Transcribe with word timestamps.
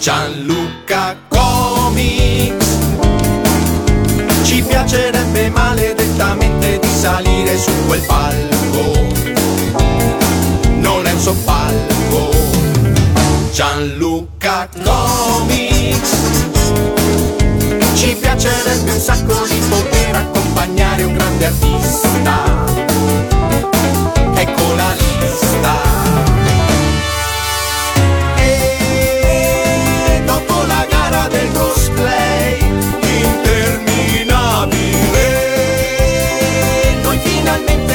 Gianluca 0.00 1.14
Comics. 1.28 2.78
Ci 4.44 4.62
piacerebbe 4.62 5.50
maledettamente 5.50 6.78
di 6.78 6.88
salire 6.88 7.58
su 7.58 7.70
quel 7.86 8.00
palco. 8.06 8.98
Non 10.78 11.04
è 11.04 11.12
un 11.12 11.20
soppalco. 11.20 12.30
Gianluca 13.52 14.70
Comics. 14.82 16.16
Ci 17.92 18.16
piacerebbe 18.18 18.92
un 18.92 19.00
sacco 19.00 19.44
di 19.46 19.60
poter 19.68 20.16
accompagnare 20.16 21.02
un 21.02 21.12
grande 21.12 21.44
artista. 21.44 22.42
Ecco 24.32 24.74
la 24.76 24.94
lista. 24.94 26.29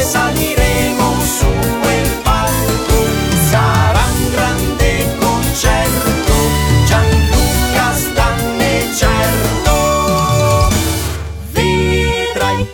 Saliremo 0.06 1.20
su 1.22 1.48
quel 1.82 2.10
palco. 2.22 2.98
Sarà 3.50 4.04
un 4.16 4.32
grande 4.32 5.16
concerto, 5.18 6.34
Gianluca 6.86 7.94
stanne 7.94 8.88
certo. 8.96 10.70
Vedrai. 11.52 12.68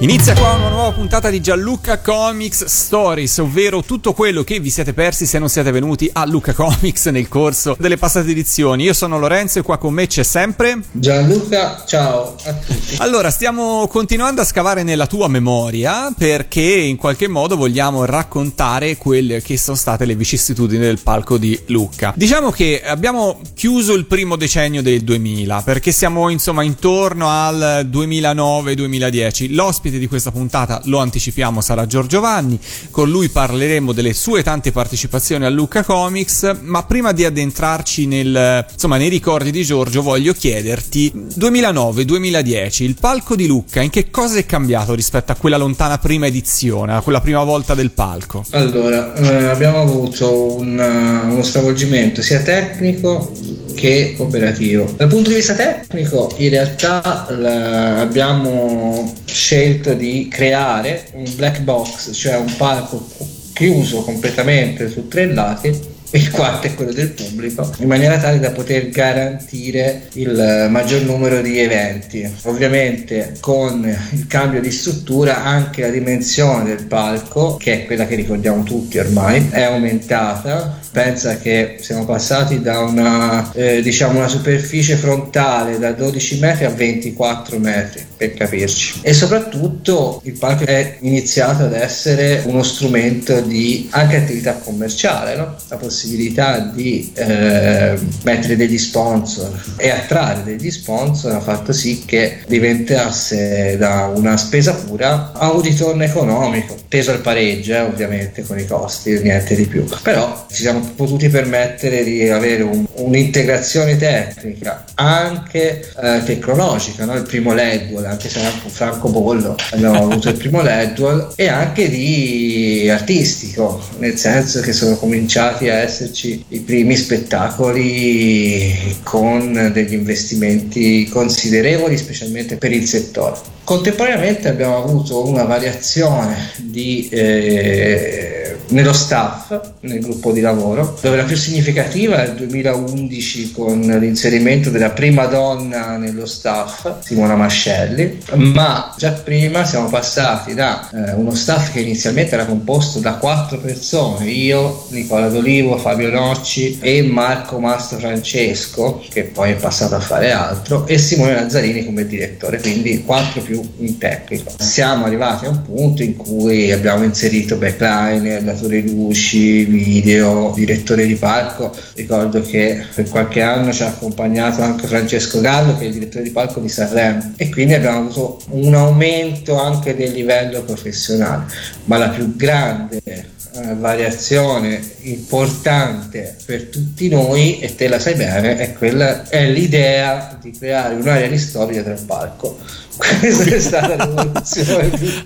Inizia 0.00 0.34
qua 0.34 0.65
nuova 0.86 1.00
puntata 1.00 1.30
di 1.30 1.40
Gianluca 1.40 1.98
Comics 1.98 2.64
Stories, 2.66 3.38
ovvero 3.38 3.82
tutto 3.82 4.12
quello 4.12 4.44
che 4.44 4.60
vi 4.60 4.70
siete 4.70 4.92
persi 4.92 5.26
se 5.26 5.40
non 5.40 5.48
siete 5.48 5.72
venuti 5.72 6.08
a 6.12 6.24
Luca 6.26 6.52
Comics 6.52 7.06
nel 7.06 7.26
corso 7.26 7.76
delle 7.76 7.96
passate 7.96 8.30
edizioni. 8.30 8.84
Io 8.84 8.92
sono 8.92 9.18
Lorenzo 9.18 9.58
e 9.58 9.62
qua 9.62 9.78
con 9.78 9.92
me 9.92 10.06
c'è 10.06 10.22
sempre 10.22 10.78
Gianluca, 10.92 11.82
ciao 11.86 12.36
a 12.44 12.52
tutti. 12.52 12.96
Allora, 12.98 13.30
stiamo 13.30 13.88
continuando 13.88 14.42
a 14.42 14.44
scavare 14.44 14.84
nella 14.84 15.08
tua 15.08 15.26
memoria 15.26 16.12
perché 16.16 16.60
in 16.60 16.96
qualche 16.96 17.26
modo 17.26 17.56
vogliamo 17.56 18.04
raccontare 18.04 18.96
quelle 18.96 19.42
che 19.42 19.58
sono 19.58 19.76
state 19.76 20.04
le 20.04 20.14
vicissitudini 20.14 20.82
del 20.82 21.00
palco 21.00 21.36
di 21.36 21.58
Lucca. 21.66 22.12
Diciamo 22.14 22.52
che 22.52 22.80
abbiamo 22.84 23.40
chiuso 23.54 23.92
il 23.94 24.06
primo 24.06 24.36
decennio 24.36 24.82
del 24.82 25.02
2000 25.02 25.62
perché 25.62 25.90
siamo 25.90 26.28
insomma 26.28 26.62
intorno 26.62 27.28
al 27.28 27.88
2009-2010. 27.90 29.52
L'ospite 29.52 29.98
di 29.98 30.06
questa 30.06 30.30
puntata, 30.30 30.75
lo 30.84 30.98
anticipiamo, 30.98 31.60
sarà 31.60 31.86
Giorgio 31.86 32.20
Vanni. 32.20 32.58
Con 32.90 33.08
lui 33.08 33.28
parleremo 33.28 33.92
delle 33.92 34.12
sue 34.14 34.42
tante 34.42 34.72
partecipazioni 34.72 35.44
a 35.44 35.48
Lucca 35.48 35.82
Comics, 35.82 36.56
ma 36.62 36.84
prima 36.84 37.12
di 37.12 37.24
addentrarci 37.24 38.06
nel, 38.06 38.66
insomma, 38.72 38.96
nei 38.96 39.08
ricordi 39.08 39.50
di 39.50 39.64
Giorgio 39.64 40.02
voglio 40.02 40.32
chiederti 40.32 41.12
2009-2010, 41.38 42.82
il 42.82 42.96
palco 42.98 43.36
di 43.36 43.46
Lucca 43.46 43.80
in 43.80 43.90
che 43.90 44.10
cosa 44.10 44.38
è 44.38 44.46
cambiato 44.46 44.94
rispetto 44.94 45.32
a 45.32 45.34
quella 45.34 45.56
lontana 45.56 45.98
prima 45.98 46.26
edizione, 46.26 46.94
a 46.94 47.00
quella 47.00 47.20
prima 47.20 47.42
volta 47.44 47.74
del 47.74 47.90
palco? 47.90 48.44
Allora, 48.50 49.14
eh, 49.14 49.44
abbiamo 49.46 49.80
avuto 49.80 50.56
un, 50.58 50.78
uh, 50.78 51.32
uno 51.32 51.42
stravolgimento 51.42 52.22
sia 52.22 52.40
tecnico 52.40 53.32
che 53.74 54.16
operativo. 54.18 54.92
Dal 54.96 55.08
punto 55.08 55.28
di 55.28 55.36
vista 55.36 55.54
tecnico, 55.54 56.34
in 56.38 56.48
realtà 56.48 57.26
la- 57.30 58.00
abbiamo 58.00 59.14
scelto 59.24 59.92
di 59.92 60.28
creare 60.30 60.65
un 61.12 61.24
black 61.36 61.60
box, 61.60 62.12
cioè 62.12 62.36
un 62.36 62.52
palco 62.56 63.06
chiuso 63.52 64.02
completamente 64.02 64.90
su 64.90 65.08
tre 65.08 65.32
lati. 65.32 65.94
Il 66.10 66.30
quarto 66.30 66.68
è 66.68 66.74
quello 66.74 66.92
del 66.92 67.10
pubblico, 67.10 67.68
in 67.78 67.88
maniera 67.88 68.16
tale 68.18 68.38
da 68.38 68.50
poter 68.50 68.90
garantire 68.90 70.02
il 70.12 70.68
maggior 70.70 71.02
numero 71.02 71.42
di 71.42 71.58
eventi. 71.58 72.26
Ovviamente 72.44 73.34
con 73.40 73.84
il 74.12 74.26
cambio 74.28 74.60
di 74.60 74.70
struttura 74.70 75.42
anche 75.42 75.82
la 75.82 75.88
dimensione 75.88 76.64
del 76.64 76.86
palco, 76.86 77.56
che 77.56 77.72
è 77.72 77.86
quella 77.86 78.06
che 78.06 78.14
ricordiamo 78.14 78.62
tutti 78.62 78.98
ormai, 78.98 79.48
è 79.50 79.62
aumentata. 79.62 80.78
Pensa 80.92 81.38
che 81.38 81.76
siamo 81.80 82.04
passati 82.06 82.62
da 82.62 82.78
una, 82.78 83.52
eh, 83.52 83.82
diciamo 83.82 84.18
una 84.18 84.28
superficie 84.28 84.96
frontale 84.96 85.78
da 85.78 85.92
12 85.92 86.38
metri 86.38 86.64
a 86.64 86.70
24 86.70 87.58
metri, 87.58 88.06
per 88.16 88.34
capirci. 88.34 89.00
E 89.02 89.12
soprattutto 89.12 90.20
il 90.24 90.36
palco 90.38 90.64
è 90.64 90.96
iniziato 91.00 91.64
ad 91.64 91.74
essere 91.74 92.42
uno 92.46 92.62
strumento 92.62 93.40
di 93.40 93.88
anche 93.90 94.16
attività 94.16 94.54
commerciale, 94.54 95.36
no? 95.36 95.56
la 95.68 95.76
possibilità 95.76 96.58
di 96.58 97.12
eh, 97.14 97.98
mettere 98.24 98.56
degli 98.56 98.78
sponsor 98.78 99.74
e 99.76 99.90
attrarre 99.90 100.44
degli 100.44 100.70
sponsor 100.70 101.32
ha 101.32 101.40
fatto 101.40 101.72
sì 101.72 102.04
che 102.04 102.38
diventasse 102.46 103.76
da 103.78 104.10
una 104.14 104.36
spesa 104.36 104.74
pura 104.74 105.32
a 105.32 105.52
un 105.52 105.60
ritorno 105.60 106.02
economico, 106.02 106.76
teso 106.88 107.10
al 107.10 107.20
pareggio 107.20 107.72
eh, 107.72 107.80
ovviamente 107.80 108.42
con 108.42 108.58
i 108.58 108.66
costi, 108.66 109.20
niente 109.20 109.54
di 109.54 109.66
più. 109.66 109.84
Però 110.02 110.46
ci 110.50 110.62
siamo 110.62 110.80
potuti 110.94 111.28
permettere 111.28 112.04
di 112.04 112.28
avere 112.28 112.62
un- 112.62 112.86
un'integrazione 112.96 113.96
tecnica 113.96 114.84
anche 114.94 115.80
eh, 116.00 116.22
tecnologica, 116.24 117.04
no? 117.04 117.14
il 117.14 117.22
primo 117.22 117.52
LED, 117.52 117.90
anche 118.06 118.28
se 118.28 118.40
con 118.62 118.70
Franco 118.70 119.08
Bollo 119.08 119.56
abbiamo 119.72 120.04
avuto 120.04 120.28
il 120.28 120.36
primo 120.36 120.62
LED 120.62 121.32
e 121.36 121.48
anche 121.48 121.88
di 121.88 122.88
artistico, 122.90 123.82
nel 123.98 124.16
senso 124.16 124.60
che 124.60 124.72
sono 124.72 124.96
cominciati 124.96 125.68
a 125.68 125.74
esserci 125.74 126.44
i 126.48 126.60
primi 126.60 126.96
spettacoli 126.96 128.98
con 129.02 129.70
degli 129.72 129.94
investimenti 129.94 131.08
considerevoli, 131.08 131.96
specialmente 131.96 132.56
per 132.56 132.72
il 132.72 132.86
settore. 132.86 133.54
Contemporaneamente 133.64 134.48
abbiamo 134.48 134.76
avuto 134.76 135.26
una 135.26 135.42
variazione 135.42 136.52
di, 136.56 137.08
eh, 137.10 138.35
nello 138.68 138.92
staff, 138.92 139.58
nel 139.80 140.00
gruppo 140.00 140.32
di 140.32 140.40
lavoro, 140.40 140.98
dove 141.00 141.16
la 141.16 141.24
più 141.24 141.36
significativa 141.36 142.22
è 142.22 142.28
il 142.28 142.34
2011 142.34 143.52
con 143.52 143.80
l'inserimento 143.80 144.70
della 144.70 144.90
prima 144.90 145.26
donna 145.26 145.96
nello 145.96 146.26
staff, 146.26 147.00
Simona 147.00 147.36
Mascelli, 147.36 148.18
ma 148.34 148.94
già 148.96 149.12
prima 149.12 149.64
siamo 149.64 149.88
passati 149.88 150.54
da 150.54 150.88
eh, 150.90 151.12
uno 151.12 151.34
staff 151.34 151.72
che 151.72 151.80
inizialmente 151.80 152.34
era 152.34 152.44
composto 152.44 152.98
da 152.98 153.14
quattro 153.14 153.58
persone, 153.58 154.30
io, 154.30 154.86
Nicola 154.90 155.28
D'Olivo, 155.28 155.76
Fabio 155.78 156.10
Nocci 156.10 156.78
e 156.80 157.02
Marco 157.02 157.58
Mastro 157.58 157.98
Francesco, 157.98 159.02
che 159.08 159.24
poi 159.24 159.52
è 159.52 159.56
passato 159.56 159.94
a 159.94 160.00
fare 160.00 160.32
altro, 160.32 160.86
e 160.86 160.98
Simone 160.98 161.34
Lazzarini 161.34 161.84
come 161.84 162.06
direttore, 162.06 162.60
quindi 162.60 163.04
quattro 163.04 163.40
più 163.40 163.60
in 163.78 163.98
tecnico. 163.98 164.52
Siamo 164.58 165.04
arrivati 165.04 165.46
a 165.46 165.50
un 165.50 165.62
punto 165.62 166.02
in 166.02 166.16
cui 166.16 166.72
abbiamo 166.72 167.04
inserito 167.04 167.56
backliner, 167.56 168.42
datore 168.56 168.80
luci, 168.80 169.64
video, 169.64 170.52
direttore 170.54 171.06
di 171.06 171.14
palco. 171.14 171.74
Ricordo 171.94 172.40
che 172.40 172.84
per 172.94 173.08
qualche 173.08 173.42
anno 173.42 173.72
ci 173.72 173.82
ha 173.82 173.88
accompagnato 173.88 174.62
anche 174.62 174.86
Francesco 174.86 175.40
Gallo, 175.40 175.76
che 175.76 175.84
è 175.84 175.86
il 175.88 175.92
direttore 175.92 176.24
di 176.24 176.30
palco 176.30 176.60
di 176.60 176.68
Sanremo, 176.68 177.34
e 177.36 177.50
quindi 177.50 177.74
abbiamo 177.74 177.98
avuto 177.98 178.40
un 178.50 178.74
aumento 178.74 179.60
anche 179.60 179.94
del 179.94 180.12
livello 180.12 180.62
professionale. 180.62 181.44
Ma 181.84 181.98
la 181.98 182.08
più 182.08 182.34
grande 182.34 183.00
eh, 183.04 183.74
variazione 183.78 184.80
importante 185.02 186.36
per 186.44 186.64
tutti 186.64 187.08
noi, 187.08 187.60
e 187.60 187.74
te 187.74 187.88
la 187.88 187.98
sai 187.98 188.14
bene, 188.14 188.56
è, 188.56 188.72
quella, 188.72 189.28
è 189.28 189.46
l'idea 189.48 190.38
di 190.40 190.50
creare 190.50 190.94
un'area 190.94 191.28
ristorica 191.28 191.82
del 191.82 192.00
palco. 192.04 192.58
Questa 192.96 193.44
è 193.44 193.60
stata 193.60 193.96
l'evoluzione. 193.96 195.24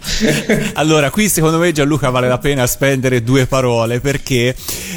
Allora, 0.75 1.11
qui 1.11 1.29
secondo 1.29 1.59
me 1.59 1.73
Gianluca 1.73 2.11
vale 2.11 2.29
la 2.29 2.39
pena 2.39 2.67
spendere 2.67 3.23
due 3.23 3.47
parole 3.47 4.01
perché 4.01 4.55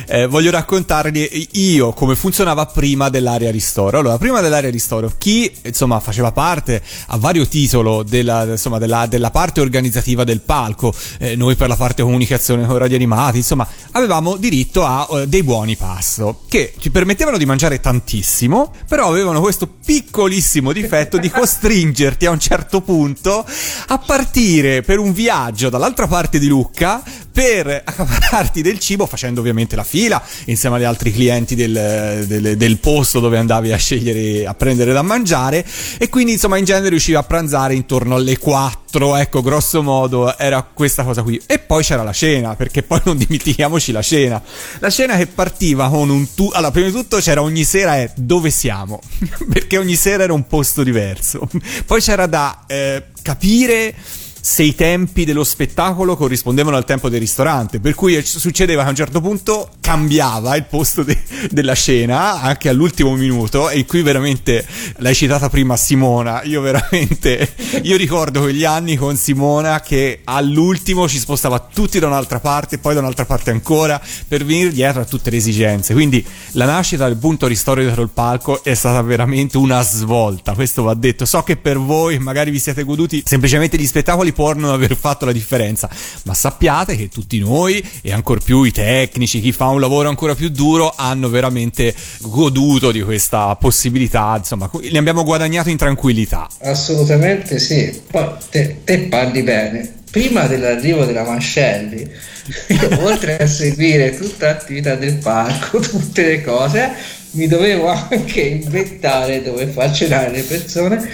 eh, 0.08 0.28
voglio 0.28 0.52
raccontarvi 0.52 1.50
io 1.54 1.94
come 1.94 2.16
funzionava 2.16 2.66
prima 2.66 3.10
dell'area 3.10 3.52
ristoro. 3.52 4.00
Allora, 4.00 4.18
prima 4.18 4.42
dell'area 4.42 4.70
ristoro, 4.70 5.12
chi 5.18 5.52
insomma 5.64 6.00
faceva 6.00 6.32
parte 6.32 6.82
a 7.08 7.18
vario 7.18 7.48
titolo 7.48 8.04
della, 8.04 8.44
insomma, 8.44 8.78
della, 8.78 9.06
della 9.06 9.32
parte 9.32 9.62
organizzativa 9.62 10.24
del 10.24 10.42
palco, 10.42 10.94
eh, 11.20 11.36
noi 11.36 11.56
per 11.56 11.68
la 11.68 11.76
parte 11.76 12.02
comunicazione 12.02 12.66
con 12.66 12.78
radio 12.78 12.96
animati, 12.96 13.38
insomma, 13.38 13.68
avevamo 13.92 14.36
diritto 14.36 14.84
a 14.84 15.08
eh, 15.12 15.28
dei 15.28 15.44
buoni 15.44 15.76
pasto 15.76 16.42
che 16.48 16.74
ci 16.80 16.92
permettevano 16.92 17.38
di 17.38 17.46
mangiare 17.46 17.80
tantissimo, 17.80 18.74
però 18.88 19.08
avevano 19.08 19.42
questo 19.42 19.68
piccolissimo 19.68 20.72
difetto 20.72 21.18
di 21.18 21.30
costringerti 21.30 22.26
a 22.26 22.32
un 22.32 22.40
certo 22.40 22.63
punto 22.82 23.46
a 23.88 23.98
partire 23.98 24.82
per 24.82 25.00
un 25.00 25.12
viaggio 25.12 25.70
dall'altra 25.70 26.08
parte 26.08 26.40
di 26.40 26.48
Lucca 26.48 27.04
per 27.34 27.82
accaparrarti 27.84 28.62
del 28.62 28.78
cibo 28.78 29.08
facendo 29.08 29.40
ovviamente 29.40 29.76
la 29.76 29.84
fila 29.84 30.22
insieme 30.46 30.76
agli 30.76 30.84
altri 30.84 31.12
clienti 31.12 31.56
del, 31.56 32.26
del, 32.28 32.56
del, 32.56 32.78
posto 32.78 33.20
dove 33.20 33.40
andavi 33.40 33.72
a 33.72 33.78
scegliere 33.78 34.46
a 34.46 34.54
prendere 34.54 34.94
da 34.94 35.02
mangiare. 35.02 35.66
E 35.98 36.10
quindi 36.10 36.34
insomma 36.34 36.58
in 36.58 36.66
genere 36.66 36.90
riuscivi 36.90 37.18
a 37.18 37.24
pranzare 37.24 37.74
intorno 37.74 38.16
alle 38.16 38.38
4 38.38 39.16
ecco 39.18 39.42
grosso 39.42 39.82
modo 39.82 40.38
era 40.38 40.62
questa 40.62 41.04
cosa 41.04 41.24
qui. 41.24 41.42
E 41.48 41.58
poi 41.58 41.84
c'era 41.84 42.04
la 42.04 42.14
cena 42.14 42.56
perché 42.56 42.84
poi 42.84 43.02
non 43.04 43.18
dimentichiamoci 43.18 43.92
la 43.92 44.04
cena. 44.04 44.40
La 44.78 44.92
cena 44.92 45.18
che 45.18 45.26
partiva 45.26 45.90
con 45.90 46.12
un 46.12 46.36
tu 46.36 46.52
allora 46.54 46.72
prima 46.72 46.88
di 46.88 46.94
tutto 46.94 47.18
c'era 47.18 47.42
ogni 47.42 47.64
sera 47.64 47.98
è 47.98 48.12
dove 48.16 48.52
siamo 48.52 49.02
perché 49.52 49.80
ogni 49.80 49.96
sera 49.96 50.24
era 50.24 50.34
un 50.34 50.46
posto 50.46 50.84
diverso. 50.84 51.50
Poi 51.88 52.00
c'era 52.00 52.28
da 52.28 52.64
eh, 52.68 53.06
capire 53.24 53.96
se 54.46 54.62
i 54.62 54.76
tempi 54.76 55.24
dello 55.24 55.46
spettacolo 55.46 56.18
corrispondevano 56.18 56.76
al 56.76 56.84
tempo 56.84 57.08
del 57.08 57.22
ristorante, 57.22 57.80
per 57.80 57.96
cui 57.96 58.22
succedeva 58.22 58.82
che 58.82 58.88
a 58.88 58.90
un 58.90 58.96
certo 58.98 59.22
punto 59.22 59.70
cambiava 59.80 60.58
il 60.58 60.66
posto 60.66 61.02
de- 61.02 61.18
della 61.50 61.72
scena 61.72 62.42
anche 62.42 62.68
all'ultimo 62.68 63.16
minuto 63.16 63.70
e 63.70 63.86
qui 63.86 64.02
veramente 64.02 64.68
l'hai 64.98 65.16
citata 65.16 65.48
prima 65.48 65.78
Simona, 65.78 66.44
io 66.44 66.60
veramente 66.60 67.54
io 67.84 67.96
ricordo 67.96 68.42
quegli 68.42 68.66
anni 68.66 68.98
con 68.98 69.16
Simona 69.16 69.80
che 69.80 70.20
all'ultimo 70.26 71.08
ci 71.08 71.20
spostava 71.20 71.66
tutti 71.74 72.00
da 72.00 72.08
un'altra 72.08 72.42
parte 72.42 72.80
poi 72.80 72.96
da 72.96 73.00
un'altra 73.00 73.24
parte 73.24 73.50
ancora 73.50 74.02
per 74.28 74.44
venire 74.44 74.72
dietro 74.72 75.04
a 75.04 75.06
tutte 75.06 75.30
le 75.30 75.38
esigenze, 75.38 75.94
quindi 75.94 76.24
la 76.52 76.66
nascita 76.66 77.08
del 77.08 77.16
punto 77.16 77.48
ristorico 77.48 77.86
dietro 77.86 78.04
il 78.04 78.12
palco 78.14 78.62
è 78.62 78.74
stata 78.74 79.02
veramente 79.04 79.56
una 79.58 79.82
svolta, 79.84 80.52
questo 80.54 80.84
va 80.84 80.94
detto, 80.96 81.24
so 81.24 81.44
che 81.44 81.56
per 81.56 81.78
voi 81.78 82.20
magari 82.20 82.52
vi 82.52 82.60
siete 82.60 82.84
goduti 82.84 83.24
semplicemente 83.26 83.78
gli 83.78 83.86
spettacoli 83.86 84.32
può 84.34 84.54
non 84.54 84.72
aver 84.72 84.96
fatto 84.96 85.26
la 85.26 85.32
differenza, 85.32 85.90
ma 86.24 86.34
sappiate 86.34 86.96
che 86.96 87.10
tutti 87.10 87.40
noi 87.40 87.84
e 88.02 88.12
ancor 88.12 88.44
più 88.44 88.64
i 88.64 88.72
tecnici, 88.72 89.40
chi 89.40 89.52
fa 89.52 89.68
un 89.68 89.80
lavoro 89.80 90.10
ancora 90.10 90.36
più 90.36 90.50
duro, 90.50 90.94
hanno 90.96 91.30
veramente 91.30 91.96
goduto 92.22 92.92
di 92.92 93.02
questa 93.02 93.56
possibilità, 93.56 94.36
insomma, 94.38 94.70
ne 94.92 94.98
abbiamo 94.98 95.24
guadagnato 95.24 95.70
in 95.70 95.78
tranquillità. 95.78 96.48
Assolutamente 96.62 97.60
sì, 97.60 98.02
te, 98.50 98.82
te 98.84 99.00
parli 99.00 99.44
bene. 99.44 100.02
Prima 100.12 100.46
dell'arrivo 100.46 101.06
della 101.06 101.24
Mascelli, 101.24 102.08
oltre 103.02 103.38
a 103.38 103.48
seguire 103.48 104.16
tutta 104.16 104.48
l'attività 104.48 104.96
del 104.96 105.16
parco, 105.16 105.80
tutte 105.80 106.24
le 106.24 106.44
cose, 106.44 106.92
mi 107.32 107.48
dovevo 107.48 107.88
anche 107.88 108.42
inventare 108.42 109.42
dove 109.42 109.68
far 109.68 109.92
cenare 109.92 110.32
le 110.32 110.42
persone 110.44 111.10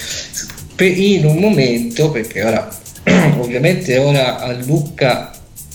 in 0.80 1.26
un 1.26 1.38
momento, 1.38 2.10
perché 2.10 2.44
ora 2.44 2.79
ovviamente 3.40 3.98
ora 3.98 4.40
a 4.40 4.54
Lucca 4.54 5.32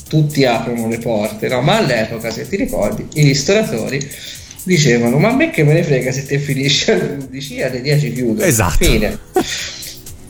tutti 0.09 0.45
aprono 0.45 0.89
le 0.89 0.99
porte, 0.99 1.49
no? 1.49 1.61
ma 1.61 1.79
all'epoca, 1.79 2.31
se 2.31 2.49
ti 2.49 2.57
ricordi, 2.57 3.07
i 3.15 3.23
ristoratori 3.23 4.01
dicevano: 4.63 5.19
Ma 5.19 5.29
a 5.29 5.35
me 5.35 5.51
che 5.51 5.65
me 5.65 5.73
ne 5.73 5.83
frega 5.83 6.13
se 6.13 6.27
te 6.27 6.39
finisci 6.39 6.91
alle 6.91 7.17
11 7.21 7.63
alle 7.63 7.81
10 7.81 8.13
chiudo. 8.13 8.43
Esatto. 8.43 8.85
Fine. 8.85 9.19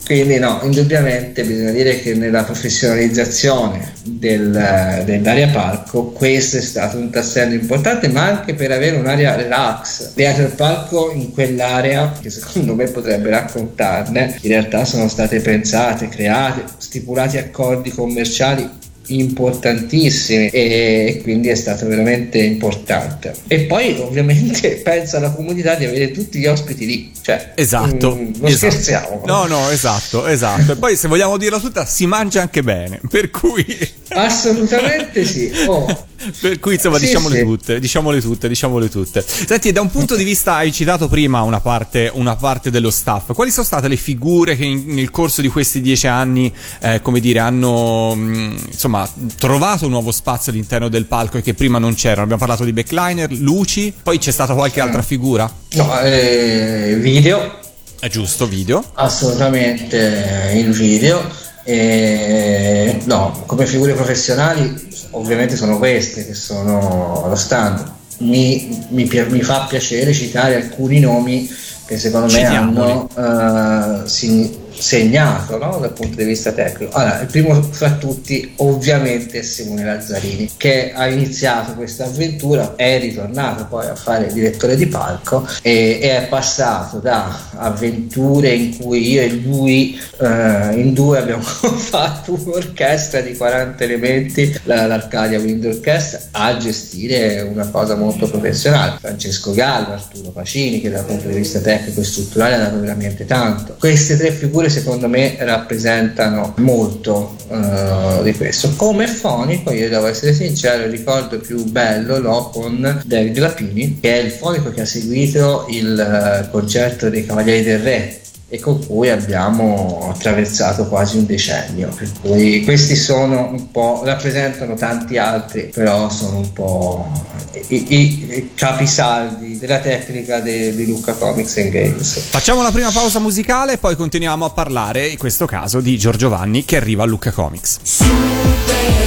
Quindi 0.05 0.37
no, 0.37 0.59
indubbiamente 0.61 1.43
bisogna 1.43 1.71
dire 1.71 1.99
che 1.99 2.13
nella 2.13 2.43
professionalizzazione 2.43 3.93
del, 4.03 5.01
dell'area 5.03 5.47
parco 5.47 6.11
questo 6.11 6.57
è 6.57 6.61
stato 6.61 6.97
un 6.97 7.09
tassello 7.09 7.55
importante, 7.55 8.07
ma 8.09 8.27
anche 8.27 8.53
per 8.53 8.71
avere 8.71 8.97
un'area 8.97 9.35
relax. 9.35 10.13
Dietro 10.13 10.43
il 10.43 10.51
palco 10.51 11.11
in 11.11 11.33
quell'area, 11.33 12.19
che 12.21 12.29
secondo 12.29 12.75
me 12.75 12.85
potrebbe 12.85 13.31
raccontarne, 13.31 14.37
in 14.41 14.49
realtà 14.49 14.85
sono 14.85 15.07
state 15.07 15.39
pensate, 15.39 16.07
create, 16.07 16.65
stipulati 16.77 17.39
accordi 17.39 17.89
commerciali 17.89 18.69
importantissimi 19.07 20.49
e 20.49 21.19
quindi 21.21 21.49
è 21.49 21.55
stato 21.55 21.85
veramente 21.87 22.39
importante 22.39 23.33
e 23.47 23.61
poi 23.61 23.97
ovviamente 23.99 24.81
pensa 24.83 25.17
alla 25.17 25.31
comunità 25.31 25.75
di 25.75 25.85
avere 25.85 26.11
tutti 26.11 26.39
gli 26.39 26.47
ospiti 26.47 26.85
lì 26.85 27.11
cioè 27.21 27.53
esatto, 27.55 28.15
mh, 28.15 28.19
non 28.37 28.49
esatto. 28.49 28.55
scherziamo 28.55 29.21
no 29.25 29.45
no 29.45 29.69
esatto 29.69 30.27
esatto 30.27 30.73
e 30.73 30.75
poi 30.75 30.95
se 30.95 31.07
vogliamo 31.07 31.37
dirla 31.37 31.59
tutta 31.59 31.85
si 31.85 32.05
mangia 32.05 32.41
anche 32.41 32.63
bene 32.63 32.99
per 33.09 33.29
cui 33.29 33.65
assolutamente 34.09 35.25
sì 35.25 35.51
oh. 35.67 36.07
per 36.39 36.59
cui 36.59 36.75
insomma 36.75 36.97
sì, 36.97 37.05
diciamole 37.05 37.37
sì. 37.37 37.43
tutte 37.43 37.79
diciamole 37.79 38.21
tutte 38.21 38.47
diciamole 38.47 38.89
tutte 38.89 39.23
senti 39.27 39.71
da 39.71 39.81
un 39.81 39.89
punto 39.89 40.15
di 40.15 40.23
vista 40.23 40.55
hai 40.55 40.71
citato 40.71 41.07
prima 41.07 41.41
una 41.41 41.59
parte, 41.59 42.09
una 42.13 42.35
parte 42.35 42.71
dello 42.71 42.89
staff 42.89 43.33
quali 43.33 43.51
sono 43.51 43.65
state 43.65 43.87
le 43.87 43.97
figure 43.97 44.55
che 44.55 44.65
in, 44.65 44.85
nel 44.87 45.09
corso 45.09 45.41
di 45.41 45.49
questi 45.49 45.81
dieci 45.81 46.07
anni 46.07 46.53
eh, 46.81 47.01
come 47.01 47.19
dire 47.19 47.39
hanno 47.39 48.15
mh, 48.15 48.57
insomma 48.71 48.94
insomma 48.95 49.09
trovato 49.37 49.85
un 49.85 49.91
nuovo 49.91 50.11
spazio 50.11 50.51
all'interno 50.51 50.87
del 50.87 51.05
palco 51.05 51.37
e 51.37 51.41
che 51.41 51.53
prima 51.53 51.77
non 51.77 51.93
c'era. 51.95 52.21
Abbiamo 52.21 52.39
parlato 52.39 52.63
di 52.63 52.71
backliner, 52.71 53.31
luci, 53.31 53.93
poi 54.01 54.17
c'è 54.17 54.31
stata 54.31 54.53
qualche 54.53 54.79
altra 54.79 55.01
figura? 55.01 55.51
No, 55.73 55.99
eh, 55.99 56.97
video. 56.99 57.59
È 57.99 58.07
giusto, 58.07 58.47
video? 58.47 58.83
Assolutamente 58.93 60.51
il 60.55 60.71
video. 60.71 61.21
E, 61.63 63.01
no, 63.05 63.43
come 63.45 63.65
figure 63.65 63.93
professionali 63.93 64.93
ovviamente 65.11 65.55
sono 65.55 65.77
queste 65.77 66.25
che 66.25 66.33
sono 66.33 67.23
allo 67.25 67.35
stand. 67.35 67.93
Mi, 68.17 68.85
mi, 68.89 69.09
mi 69.29 69.41
fa 69.41 69.65
piacere 69.67 70.13
citare 70.13 70.55
alcuni 70.55 70.99
nomi 70.99 71.49
che 71.85 71.99
secondo 71.99 72.31
me 72.31 72.45
hanno 72.45 73.09
uh, 73.13 74.07
si, 74.07 74.57
segnato 74.77 75.57
no? 75.57 75.77
dal 75.79 75.93
punto 75.93 76.17
di 76.17 76.23
vista 76.23 76.51
tecnico. 76.51 76.95
Allora, 76.95 77.21
il 77.21 77.27
primo 77.27 77.61
fra 77.61 77.91
tutti 77.91 78.53
ovviamente 78.57 79.39
è 79.39 79.41
Simone 79.41 79.83
Lazzarini 79.83 80.51
che 80.57 80.91
ha 80.93 81.07
iniziato 81.07 81.73
questa 81.73 82.05
avventura, 82.05 82.75
è 82.75 82.99
ritornato 82.99 83.65
poi 83.65 83.87
a 83.87 83.95
fare 83.95 84.31
direttore 84.31 84.75
di 84.75 84.87
palco 84.87 85.47
e, 85.61 85.99
e 86.01 86.17
è 86.17 86.27
passato 86.27 86.99
da 86.99 87.49
avventure 87.55 88.49
in 88.49 88.77
cui 88.77 89.11
io 89.11 89.21
e 89.21 89.29
lui 89.29 89.99
eh, 90.19 90.73
in 90.75 90.93
due 90.93 91.19
abbiamo 91.19 91.43
fatto 91.43 92.33
un'orchestra 92.33 93.21
di 93.21 93.35
40 93.35 93.83
elementi, 93.83 94.59
la, 94.63 94.85
l'Arcadia 94.85 95.39
Wind 95.39 95.65
Orchestra, 95.65 96.19
a 96.31 96.57
gestire 96.57 97.41
una 97.41 97.67
cosa 97.69 97.95
molto 97.95 98.29
professionale. 98.29 98.97
Francesco 98.99 99.53
Gallo, 99.53 99.93
Arturo 99.93 100.29
Pacini 100.29 100.81
che 100.81 100.89
dal 100.89 101.05
punto 101.05 101.27
di 101.27 101.35
vista 101.35 101.59
tecnico 101.59 102.01
e 102.01 102.03
strutturale 102.03 102.55
ha 102.55 102.59
dato 102.59 102.79
veramente 102.79 103.25
tanto. 103.25 103.75
Queste 103.79 104.17
tre 104.17 104.31
figure 104.31 104.64
figure 104.65 104.69
secondo 104.69 105.07
me 105.07 105.35
rappresentano 105.39 106.53
molto 106.57 107.35
uh, 107.47 108.23
di 108.23 108.33
questo. 108.33 108.73
Come 108.75 109.07
fonico, 109.07 109.71
io 109.71 109.89
devo 109.89 110.07
essere 110.07 110.33
sincero, 110.33 110.89
ricordo 110.89 111.39
più 111.39 111.63
bello 111.65 112.19
l'ho 112.19 112.49
con 112.49 113.01
David 113.05 113.37
Lapini, 113.37 113.99
che 113.99 114.19
è 114.19 114.23
il 114.23 114.31
fonico 114.31 114.71
che 114.71 114.81
ha 114.81 114.85
seguito 114.85 115.65
il 115.69 116.45
uh, 116.47 116.49
concerto 116.51 117.09
dei 117.09 117.25
Cavalieri 117.25 117.63
del 117.63 117.79
Re 117.79 118.19
e 118.47 118.59
con 118.59 118.85
cui 118.85 119.09
abbiamo 119.09 120.09
attraversato 120.13 120.87
quasi 120.87 121.17
un 121.17 121.25
decennio. 121.25 121.89
Per 121.89 122.09
cui 122.21 122.63
questi 122.63 122.95
sono 122.95 123.49
un 123.49 123.71
po', 123.71 124.01
rappresentano 124.03 124.75
tanti 124.75 125.17
altri, 125.17 125.71
però 125.73 126.09
sono 126.09 126.37
un 126.37 126.53
po' 126.53 127.23
i, 127.69 127.93
i, 127.95 128.37
i 128.37 128.51
capisaldi 128.53 129.57
della 129.57 129.79
tecnica 129.79 130.39
di, 130.39 130.75
di 130.75 130.85
Lucca 130.85 131.13
Comics 131.13 131.57
and 131.57 131.69
Games. 131.69 132.19
Facciamo 132.19 132.59
una 132.59 132.71
prima 132.71 132.91
pausa 132.91 133.19
musicale 133.19 133.73
e 133.73 133.77
poi 133.77 133.95
continuiamo 133.95 134.45
a 134.45 134.49
parlare, 134.49 135.07
in 135.07 135.17
questo 135.17 135.45
caso, 135.45 135.79
di 135.79 135.97
Giorgio 135.97 136.29
Vanni 136.29 136.65
che 136.65 136.77
arriva 136.77 137.03
a 137.03 137.05
Lucca 137.05 137.31
Comics. 137.31 137.79
Super, 137.81 139.04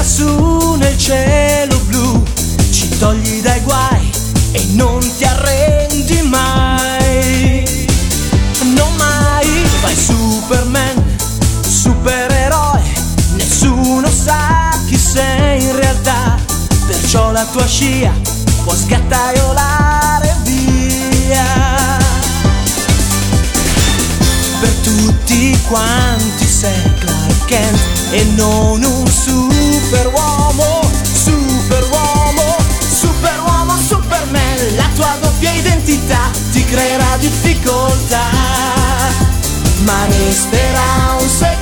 lassù 0.00 0.76
nel 0.76 0.96
cielo 0.96 1.78
blu, 1.80 2.22
ci 2.70 2.88
togli 2.96 3.42
dai 3.42 3.60
guai 3.60 4.10
e 4.52 4.64
non 4.72 4.98
ti 5.18 5.24
arrendi 5.24 6.22
mai. 6.22 7.88
Non 8.74 8.94
mai, 8.96 9.46
fai 9.82 9.94
Superman, 9.94 11.04
supereroe, 11.60 12.82
nessuno 13.34 14.08
sa 14.10 14.70
chi 14.86 14.96
sei 14.96 15.64
in 15.64 15.76
realtà, 15.76 16.38
perciò 16.86 17.30
la 17.30 17.44
tua 17.52 17.66
scia 17.66 18.12
può 18.64 18.74
sgattaiolare 18.74 20.34
via. 20.44 21.44
Per 24.60 24.72
tutti 24.82 25.60
quanti 25.68 26.46
sei 26.46 26.94
Clark 27.00 27.44
Kent 27.44 27.80
e 28.12 28.24
non 28.34 28.82
un 28.82 29.06
superuomo, 29.90 30.82
superuomo, 31.02 32.56
superuomo, 32.78 33.76
superman. 33.76 34.76
La 34.76 34.88
tua 34.94 35.16
doppia 35.20 35.50
identità 35.50 36.30
ti 36.52 36.64
creerà 36.64 37.16
difficoltà, 37.18 38.22
ma 39.82 40.06
resterà 40.06 41.16
un 41.18 41.28
segreto 41.28 41.59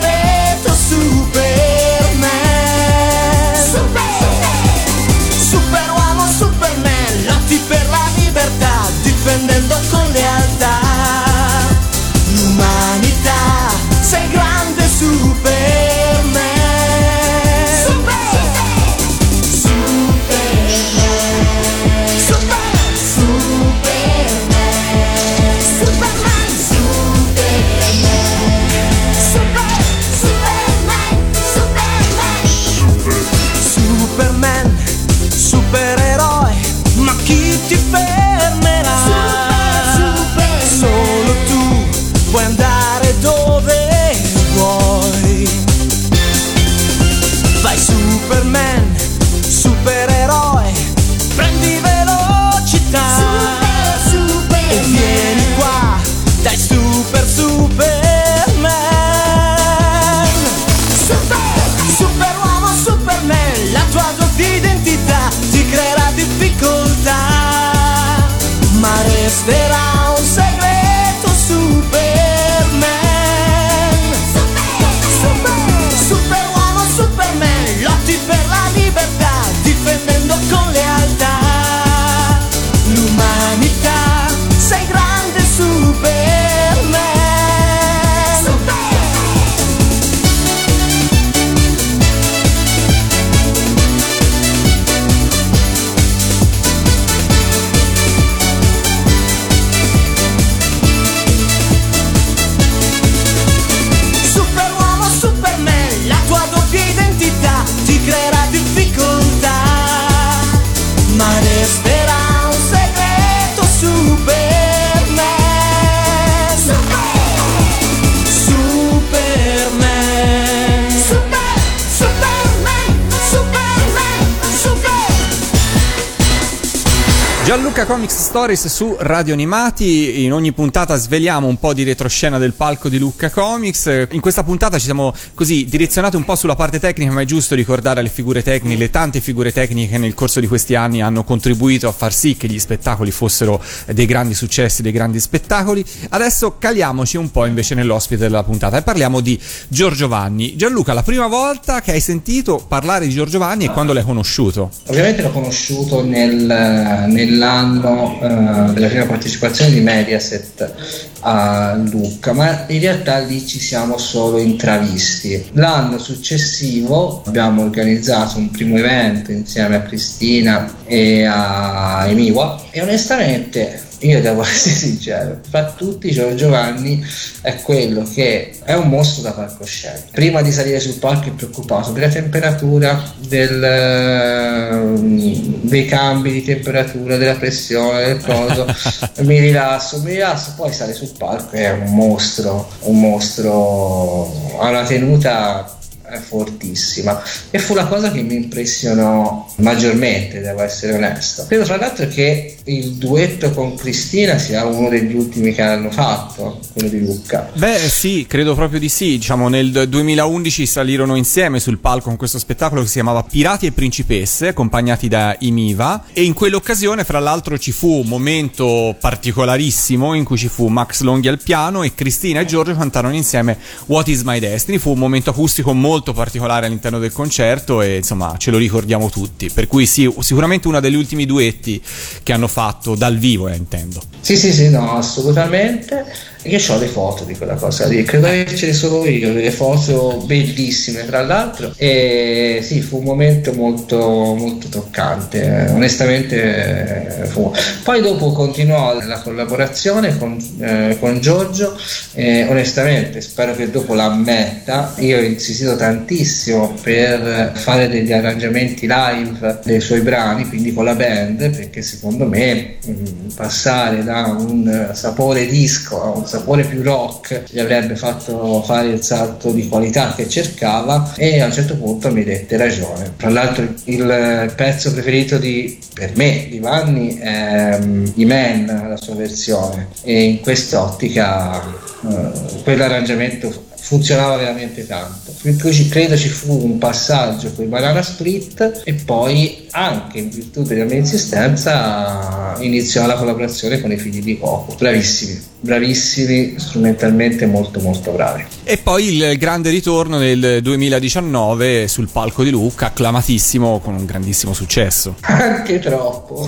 Stories 128.39 128.69
su 128.69 128.95
Radio 129.01 129.35
Animati, 129.35 130.23
in 130.23 130.33
ogni 130.33 130.53
puntata 130.53 130.95
sveliamo 130.95 131.49
un 131.49 131.59
po' 131.59 131.75
di 131.75 131.83
retroscena 131.83 132.39
del 132.39 132.53
palco 132.53 132.89
di 132.89 132.97
Lucca 132.97 133.31
Comics, 133.31 134.07
in 134.13 134.21
questa 134.21 134.45
puntata 134.45 134.79
ci 134.79 134.85
siamo 134.85 135.13
così 135.35 135.65
direzionati 135.65 136.15
un 136.15 136.25
po' 136.25 136.37
sulla 136.37 136.55
parte 136.55 136.79
tecnica, 136.79 137.11
ma 137.11 137.23
è 137.23 137.25
giusto 137.25 137.57
ricordare 137.57 138.01
le 138.01 138.09
figure 138.09 138.41
tecniche, 138.45 138.79
le 138.79 138.91
tante 138.91 139.21
figure 139.21 139.51
tecniche 139.51 139.91
che 139.91 139.99
nel 139.99 140.15
corso 140.15 140.39
di 140.39 140.47
questi 140.47 140.77
anni 140.77 141.03
hanno 141.03 141.25
contribuito 141.25 141.89
a 141.89 141.93
far 141.93 142.15
sì 142.15 142.37
che 142.37 142.47
gli 142.47 142.61
spettacoli 142.61 143.11
fossero 143.11 143.61
dei 143.93 144.07
grandi 144.07 144.35
successi, 144.35 144.83
dei 144.83 144.93
grandi 144.93 145.19
spettacoli. 145.19 145.85
Adesso 146.11 146.59
caliamoci 146.59 147.17
un 147.17 147.33
po' 147.33 147.45
invece 147.45 147.75
nell'ospite 147.75 148.21
della 148.23 148.45
puntata 148.45 148.77
e 148.77 148.83
parliamo 148.83 149.19
di 149.19 149.37
Giorgio 149.67 150.07
Vanni. 150.07 150.55
Gianluca, 150.55 150.93
la 150.93 151.03
prima 151.03 151.27
volta 151.27 151.81
che 151.81 151.91
hai 151.91 152.01
sentito 152.01 152.65
parlare 152.69 153.09
di 153.09 153.13
Giorgio 153.13 153.41
Vanni 153.41 153.67
è 153.67 153.73
quando 153.73 153.93
l'hai 153.93 154.05
conosciuto? 154.05 154.71
Ovviamente 154.87 155.23
l'ho 155.23 155.33
conosciuto 155.33 156.05
nel- 156.05 157.05
nell'anno 157.09 158.27
eh, 158.29 158.73
della 158.73 158.89
prima 158.89 159.07
partecipazione 159.07 159.73
di 159.73 159.81
Mediaset 159.81 160.75
a 161.21 161.75
Lucca, 161.75 162.33
ma 162.33 162.67
in 162.69 162.81
realtà 162.81 163.19
lì 163.19 163.47
ci 163.47 163.59
siamo 163.59 163.99
solo 163.99 164.39
intravisti. 164.39 165.51
L'anno 165.53 165.99
successivo 165.99 167.23
abbiamo 167.27 167.63
organizzato 167.63 168.39
un 168.39 168.51
primo 168.51 168.77
evento 168.77 169.33
insieme 169.33 169.77
a 169.77 169.83
Cristina 169.83 170.73
e 170.85 171.25
a 171.25 172.07
Emiwa 172.07 172.67
e 172.79 172.81
onestamente 172.81 173.83
io 174.01 174.21
devo 174.21 174.43
essere 174.47 174.77
sincero, 174.77 175.41
fra 175.51 175.75
tutti 175.77 176.13
Giorgio 176.13 176.37
Giovanni 176.37 177.05
è 177.43 177.57
quello 177.57 178.05
che 178.05 178.53
è 178.63 178.75
un 178.75 178.89
mostro 178.89 179.23
da 179.23 179.33
palcoscenico. 179.33 180.07
Prima 180.13 180.43
di 180.43 180.53
salire 180.53 180.79
sul 180.79 180.95
palco 180.95 181.29
è 181.29 181.33
preoccupato 181.33 181.91
della 181.91 182.09
temperatura, 182.09 183.03
del, 183.17 183.63
ehm, 183.63 185.63
dei 185.63 185.87
cambi 185.87 186.31
di 186.31 186.45
temperatura, 186.45 187.17
della 187.17 187.35
pressione, 187.35 188.07
del 188.07 188.23
coso. 188.23 188.65
mi 189.23 189.41
rilasso, 189.41 190.01
mi 190.03 190.13
rilasso, 190.13 190.53
poi 190.57 190.73
sale 190.73 190.95
sul 190.95 191.11
palco 191.19 191.57
è 191.57 191.73
un 191.73 191.93
mostro, 191.93 192.69
un 192.83 193.01
mostro, 193.01 194.61
ha 194.61 194.69
una 194.69 194.85
tenuta 194.85 195.73
è 196.11 196.19
fortissima 196.19 197.23
e 197.51 197.59
fu 197.59 197.75
la 197.75 197.87
cosa 197.87 198.11
che 198.11 198.23
mi 198.23 198.35
impressionò 198.35 199.47
maggiormente 199.57 200.41
devo 200.41 200.63
essere 200.63 200.95
onesto 200.95 201.45
credo 201.47 201.65
tra 201.65 201.77
l'altro 201.77 202.09
che 202.09 202.58
il 202.69 202.93
duetto 202.93 203.51
con 203.51 203.75
Cristina 203.75 204.37
sia 204.37 204.67
uno 204.67 204.91
degli 204.91 205.15
ultimi 205.15 205.55
che 205.55 205.63
hanno 205.63 205.91
fatto 205.91 206.61
quello 206.73 206.89
di 206.89 207.01
Lucca. 207.01 207.51
Beh 207.55 207.79
sì, 207.79 208.27
credo 208.29 208.55
proprio 208.55 208.79
di 208.79 208.91
sì, 208.91 209.13
diciamo 209.13 209.49
nel 209.49 209.89
2011 209.89 210.67
salirono 210.67 211.17
insieme 211.17 211.61
sul 211.61 211.79
palco 211.79 212.09
con 212.09 212.17
questo 212.17 212.39
spettacolo 212.39 212.83
che 212.83 212.87
si 212.89 212.95
chiamava 212.95 213.23
Pirati 213.23 213.67
e 213.67 213.73
Principesse, 213.73 214.49
accompagnati 214.49 215.09
da 215.09 215.35
Imiva. 215.41 216.05
E 216.13 216.25
in 216.25 216.35
quell'occasione 216.35 217.05
fra 217.05 217.19
l'altro 217.19 217.59
ci 217.59 217.73
fu 217.73 218.01
un 218.01 218.07
momento 218.07 218.95
particolarissimo 219.01 220.13
in 220.13 220.25
cui 220.25 220.37
ci 220.37 220.49
fu 220.49 220.69
Max 220.69 221.01
Longhi 221.01 221.29
al 221.29 221.41
piano 221.43 221.83
e 221.83 221.95
Cristina 221.95 222.41
e 222.41 222.45
Giorgio 222.45 222.75
cantarono 222.75 223.15
insieme 223.15 223.57
What 223.87 224.09
is 224.09 224.23
my 224.23 224.39
destiny, 224.39 224.77
fu 224.77 224.93
un 224.93 224.99
momento 224.99 225.31
acustico 225.31 225.73
molto 225.73 226.13
particolare 226.13 226.67
all'interno 226.67 226.99
del 226.99 227.13
concerto 227.13 227.81
e 227.81 227.97
insomma 227.97 228.35
ce 228.37 228.51
lo 228.51 228.59
ricordiamo 228.59 229.09
tutti, 229.09 229.49
per 229.49 229.67
cui 229.67 229.87
sì, 229.87 230.13
sicuramente 230.21 230.69
uno 230.69 230.81
degli 230.81 230.95
ultimi 230.95 231.25
duetti 231.25 231.83
che 232.23 232.33
hanno 232.33 232.47
fatto 232.47 232.57
dal 232.97 233.17
vivo, 233.17 233.49
eh, 233.49 233.55
intendo. 233.57 234.01
sì 234.21 234.37
sì 234.37 234.53
sì 234.53 234.69
no 234.69 234.97
assolutamente 234.97 236.05
io 236.43 236.59
ho 236.69 236.79
le 236.79 236.87
foto 236.87 237.25
di 237.25 237.37
quella 237.37 237.55
cosa 237.55 237.87
lì? 237.87 238.03
Credo 238.05 238.27
di 238.27 238.41
avercele 238.41 238.73
solo 238.73 239.07
io 239.07 239.33
delle 239.33 239.51
foto 239.51 240.23
bellissime 240.25 241.05
tra 241.05 241.23
l'altro. 241.23 241.73
E 241.77 242.61
sì 242.63 242.81
fu 242.81 242.99
un 242.99 243.05
momento 243.05 243.53
molto 243.53 244.35
molto 244.35 244.69
toccante 244.69 245.43
eh, 245.43 245.71
onestamente 245.71 247.23
eh, 247.23 247.25
fu. 247.27 247.53
Poi 247.83 248.01
dopo 248.01 248.33
continuò 248.33 248.99
la 249.03 249.21
collaborazione 249.21 250.17
con, 250.17 250.37
eh, 250.61 250.97
con 251.01 251.21
Giorgio 251.21 251.77
e 252.15 252.47
onestamente 252.49 253.21
spero 253.21 253.55
che 253.55 253.71
dopo 253.71 253.95
l'ammetta 253.95 254.95
io 254.99 255.19
ho 255.19 255.23
insistito 255.23 255.77
tantissimo 255.77 256.75
per 256.83 257.53
fare 257.55 257.89
degli 257.89 258.13
arrangiamenti 258.13 258.87
live 258.89 259.61
dei 259.65 259.81
suoi 259.81 260.01
brani 260.01 260.49
quindi 260.49 260.73
con 260.73 260.85
la 260.85 260.95
band 260.95 261.51
perché 261.51 261.83
secondo 261.83 262.27
me 262.27 262.77
mh, 262.85 263.35
passare 263.35 264.05
da 264.05 264.37
un 264.39 264.91
sapore 264.93 265.47
disco 265.47 266.03
a 266.03 266.11
un 266.11 266.27
sapore 266.29 266.65
più 266.65 266.83
rock 266.83 267.45
gli 267.51 267.59
avrebbe 267.59 267.97
fatto 267.97 268.63
fare 268.63 268.89
il 268.89 269.03
salto 269.03 269.51
di 269.51 269.69
qualità 269.69 270.15
che 270.15 270.29
cercava 270.29 271.15
e 271.17 271.41
a 271.41 271.47
un 271.47 271.53
certo 271.53 271.77
punto 271.77 272.13
mi 272.13 272.25
dette 272.25 272.57
ragione. 272.57 273.15
Tra 273.17 273.31
l'altro 273.31 273.67
il 273.85 274.53
pezzo 274.55 274.93
preferito 274.93 275.39
di, 275.39 275.79
per 275.95 276.13
me 276.15 276.47
di 276.51 276.59
Vanni 276.59 277.17
è 277.17 277.79
um, 277.81 278.13
I 278.15 278.25
Man 278.25 278.87
la 278.89 278.97
sua 278.97 279.15
versione. 279.15 279.89
E 280.03 280.23
in 280.23 280.41
quest'ottica 280.41 281.63
uh, 282.01 282.63
quell'arrangiamento 282.63 283.67
funzionava 283.89 284.37
veramente 284.37 284.87
tanto. 284.87 285.33
Per 285.41 285.57
cui 285.57 285.73
ci- 285.73 285.89
credo 285.89 286.15
ci 286.15 286.29
fu 286.29 286.53
un 286.53 286.77
passaggio 286.77 287.51
con 287.55 287.65
i 287.65 287.69
Banana 287.69 288.03
Split 288.03 288.83
e 288.85 288.93
poi 288.93 289.67
anche 289.71 290.19
in 290.19 290.29
virtù 290.29 290.63
della 290.63 290.85
mia 290.85 290.97
insistenza 290.97 292.55
iniziò 292.59 293.07
la 293.07 293.15
collaborazione 293.15 293.81
con 293.81 293.91
i 293.91 293.97
figli 293.97 294.21
di 294.21 294.39
Coco. 294.39 294.75
Bravissimi, 294.79 295.41
bravissimi, 295.61 296.57
strumentalmente 296.59 297.47
molto 297.47 297.81
molto 297.81 298.11
bravi. 298.11 298.45
E 298.63 298.77
poi 298.77 299.17
il 299.17 299.39
grande 299.39 299.71
ritorno 299.71 300.19
nel 300.19 300.59
2019 300.61 301.89
sul 301.89 302.11
palco 302.13 302.45
di 302.45 302.51
Lucca, 302.51 302.89
acclamatissimo 302.89 303.81
con 303.81 303.95
un 303.95 304.05
grandissimo 304.05 304.53
successo. 304.53 305.17
Anche 305.25 305.79
troppo, 305.79 306.47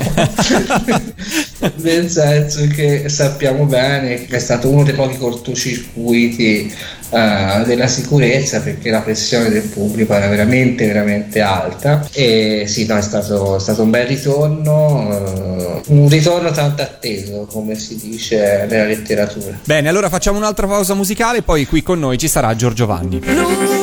nel 1.76 2.10
senso 2.10 2.66
che 2.66 3.08
sappiamo 3.08 3.64
bene 3.64 4.26
che 4.26 4.36
è 4.36 4.40
stato 4.40 4.68
uno 4.68 4.84
dei 4.84 4.92
pochi 4.92 5.16
cortocircuiti 5.16 6.98
eh, 7.10 7.62
della 7.66 7.88
sicurezza 7.88 8.60
perché 8.60 8.90
la 8.90 9.00
pressione 9.00 9.48
del 9.48 9.62
pubblico 9.62 10.14
era 10.14 10.28
veramente 10.28 10.86
veramente 10.86 11.40
alta 11.40 12.06
e 12.12 12.64
sì, 12.66 12.86
no, 12.86 12.96
è 12.96 13.02
stato, 13.02 13.56
è 13.56 13.60
stato 13.60 13.82
un 13.82 13.90
bel 13.90 14.06
ritorno, 14.06 15.10
eh, 15.10 15.80
un 15.88 16.08
ritorno 16.08 16.50
tanto 16.50 16.82
atteso 16.82 17.46
come 17.50 17.74
si 17.74 17.96
dice 17.96 18.66
nella 18.68 18.84
letteratura. 18.84 19.58
Bene, 19.64 19.88
allora 19.88 20.08
facciamo 20.08 20.38
un'altra 20.38 20.66
pausa 20.66 20.94
musicale, 20.94 21.42
poi 21.42 21.66
qui 21.66 21.82
con 21.82 21.98
noi 21.98 22.18
ci 22.18 22.28
sarà 22.28 22.54
Giorgio 22.54 22.86
Vanni. 22.86 23.79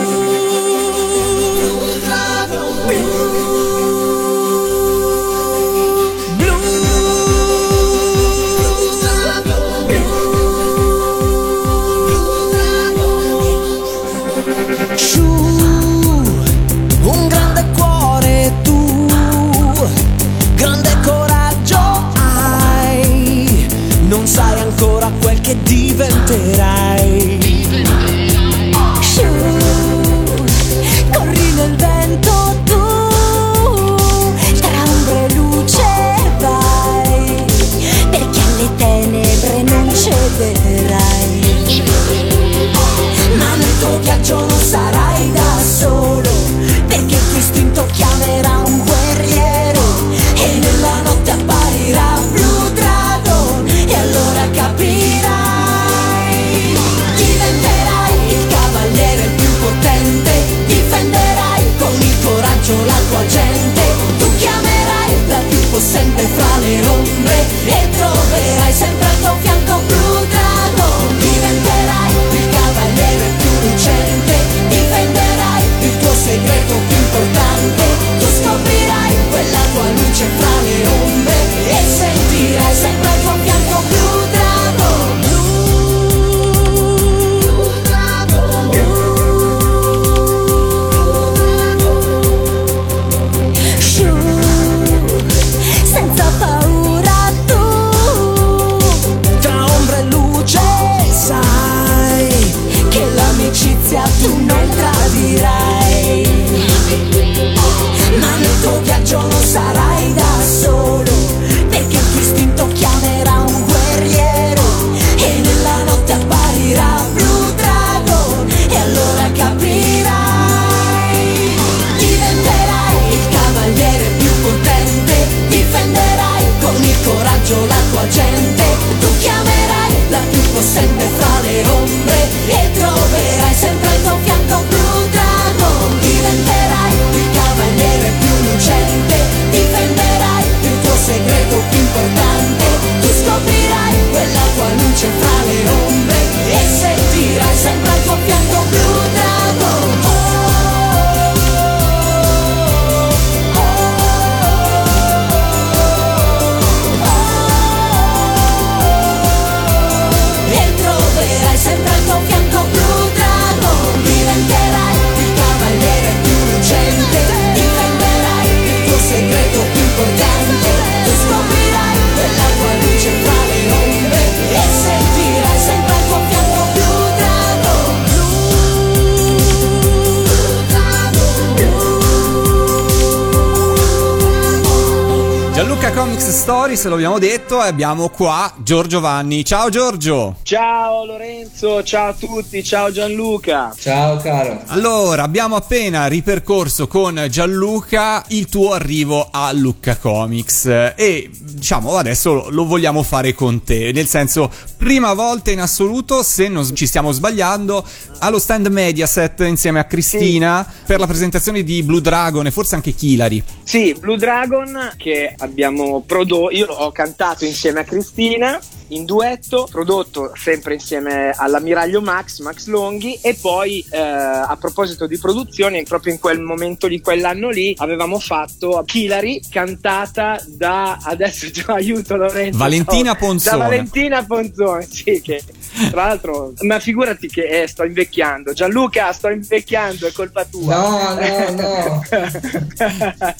Comics 186.07 186.29
Stories, 186.29 186.85
lo 186.85 186.93
abbiamo 186.95 187.19
detto, 187.19 187.61
e 187.61 187.67
abbiamo 187.67 188.07
qua 188.07 188.53
Giorgio 188.63 189.01
Vanni. 189.01 189.43
Ciao 189.43 189.67
Giorgio! 189.67 190.37
Ciao 190.41 191.03
Lorenzo, 191.03 191.83
ciao 191.83 192.11
a 192.11 192.13
tutti, 192.13 192.63
ciao 192.63 192.91
Gianluca. 192.91 193.73
Ciao 193.77 194.15
caro. 194.15 194.61
Allora, 194.67 195.23
abbiamo 195.23 195.57
appena 195.57 196.07
ripercorso 196.07 196.87
con 196.87 197.27
Gianluca 197.29 198.23
il 198.29 198.47
tuo 198.47 198.71
arrivo 198.71 199.27
a 199.29 199.51
Lucca 199.51 199.97
Comics 199.97 200.93
e 200.95 201.29
diciamo 201.29 201.97
adesso 201.97 202.47
lo, 202.51 202.65
vogliamo 202.65 203.03
fare 203.03 203.33
con 203.33 203.63
te, 203.65 203.91
nel 203.91 204.07
senso 204.07 204.49
prima 204.77 205.13
volta 205.13 205.51
in 205.51 205.59
assoluto, 205.59 206.23
se 206.23 206.47
non 206.47 206.73
ci 206.73 206.87
stiamo 206.87 207.11
sbagliando, 207.11 207.85
allo 208.19 208.39
stand 208.39 208.67
Mediaset 208.67 209.41
insieme 209.41 209.79
a 209.79 209.83
Cristina 209.83 210.65
per 210.85 210.99
la 210.99 211.07
presentazione 211.07 211.63
di 211.63 211.83
Blue 211.83 211.99
Dragon 211.99 212.45
e 212.45 212.51
forse 212.51 212.75
anche 212.75 212.93
Kilari. 212.93 213.43
Sì, 213.63 213.93
Blue 213.99 214.15
Dragon 214.15 214.93
che 214.95 215.35
abbiamo 215.37 215.96
prodotto, 216.01 216.51
io 216.51 216.67
ho 216.67 216.91
cantato 216.91 217.45
insieme 217.45 217.81
a 217.81 217.83
Cristina 217.83 218.59
in 218.89 219.05
duetto, 219.05 219.67
prodotto 219.69 220.31
sempre 220.35 220.75
insieme 220.75 221.31
all'ammiraglio 221.35 222.01
Max, 222.01 222.39
Max 222.39 222.67
Longhi 222.67 223.19
e 223.21 223.35
poi 223.35 223.85
eh, 223.89 223.97
a 223.97 224.55
proposito 224.59 225.07
di 225.07 225.17
produzione, 225.17 225.83
proprio 225.83 226.13
in 226.13 226.19
quel 226.19 226.39
momento 226.39 226.87
di 226.87 227.01
quell'anno 227.01 227.49
lì 227.49 227.73
avevamo 227.77 228.19
fatto 228.19 228.81
Kilari 228.85 229.41
cantata 229.49 230.41
da, 230.47 230.97
adesso 231.01 231.51
ti 231.51 231.63
aiuto 231.67 232.15
Lorenzo, 232.15 232.57
Valentina 232.57 233.15
Ponzone. 233.15 233.57
Da 233.57 233.63
Valentina 233.63 234.25
Ponzone, 234.25 234.87
sì, 234.89 235.21
che 235.21 235.43
tra 235.91 236.05
l'altro, 236.05 236.53
ma 236.61 236.79
figurati 236.79 237.27
che 237.27 237.63
eh, 237.63 237.67
sto 237.67 237.83
invecchiando, 237.83 238.53
Gianluca 238.53 239.11
sto 239.11 239.29
invecchiando, 239.29 240.07
è 240.07 240.11
colpa 240.11 240.45
tua. 240.45 240.75
No, 240.75 241.13
no, 241.15 241.51
no. 241.51 242.03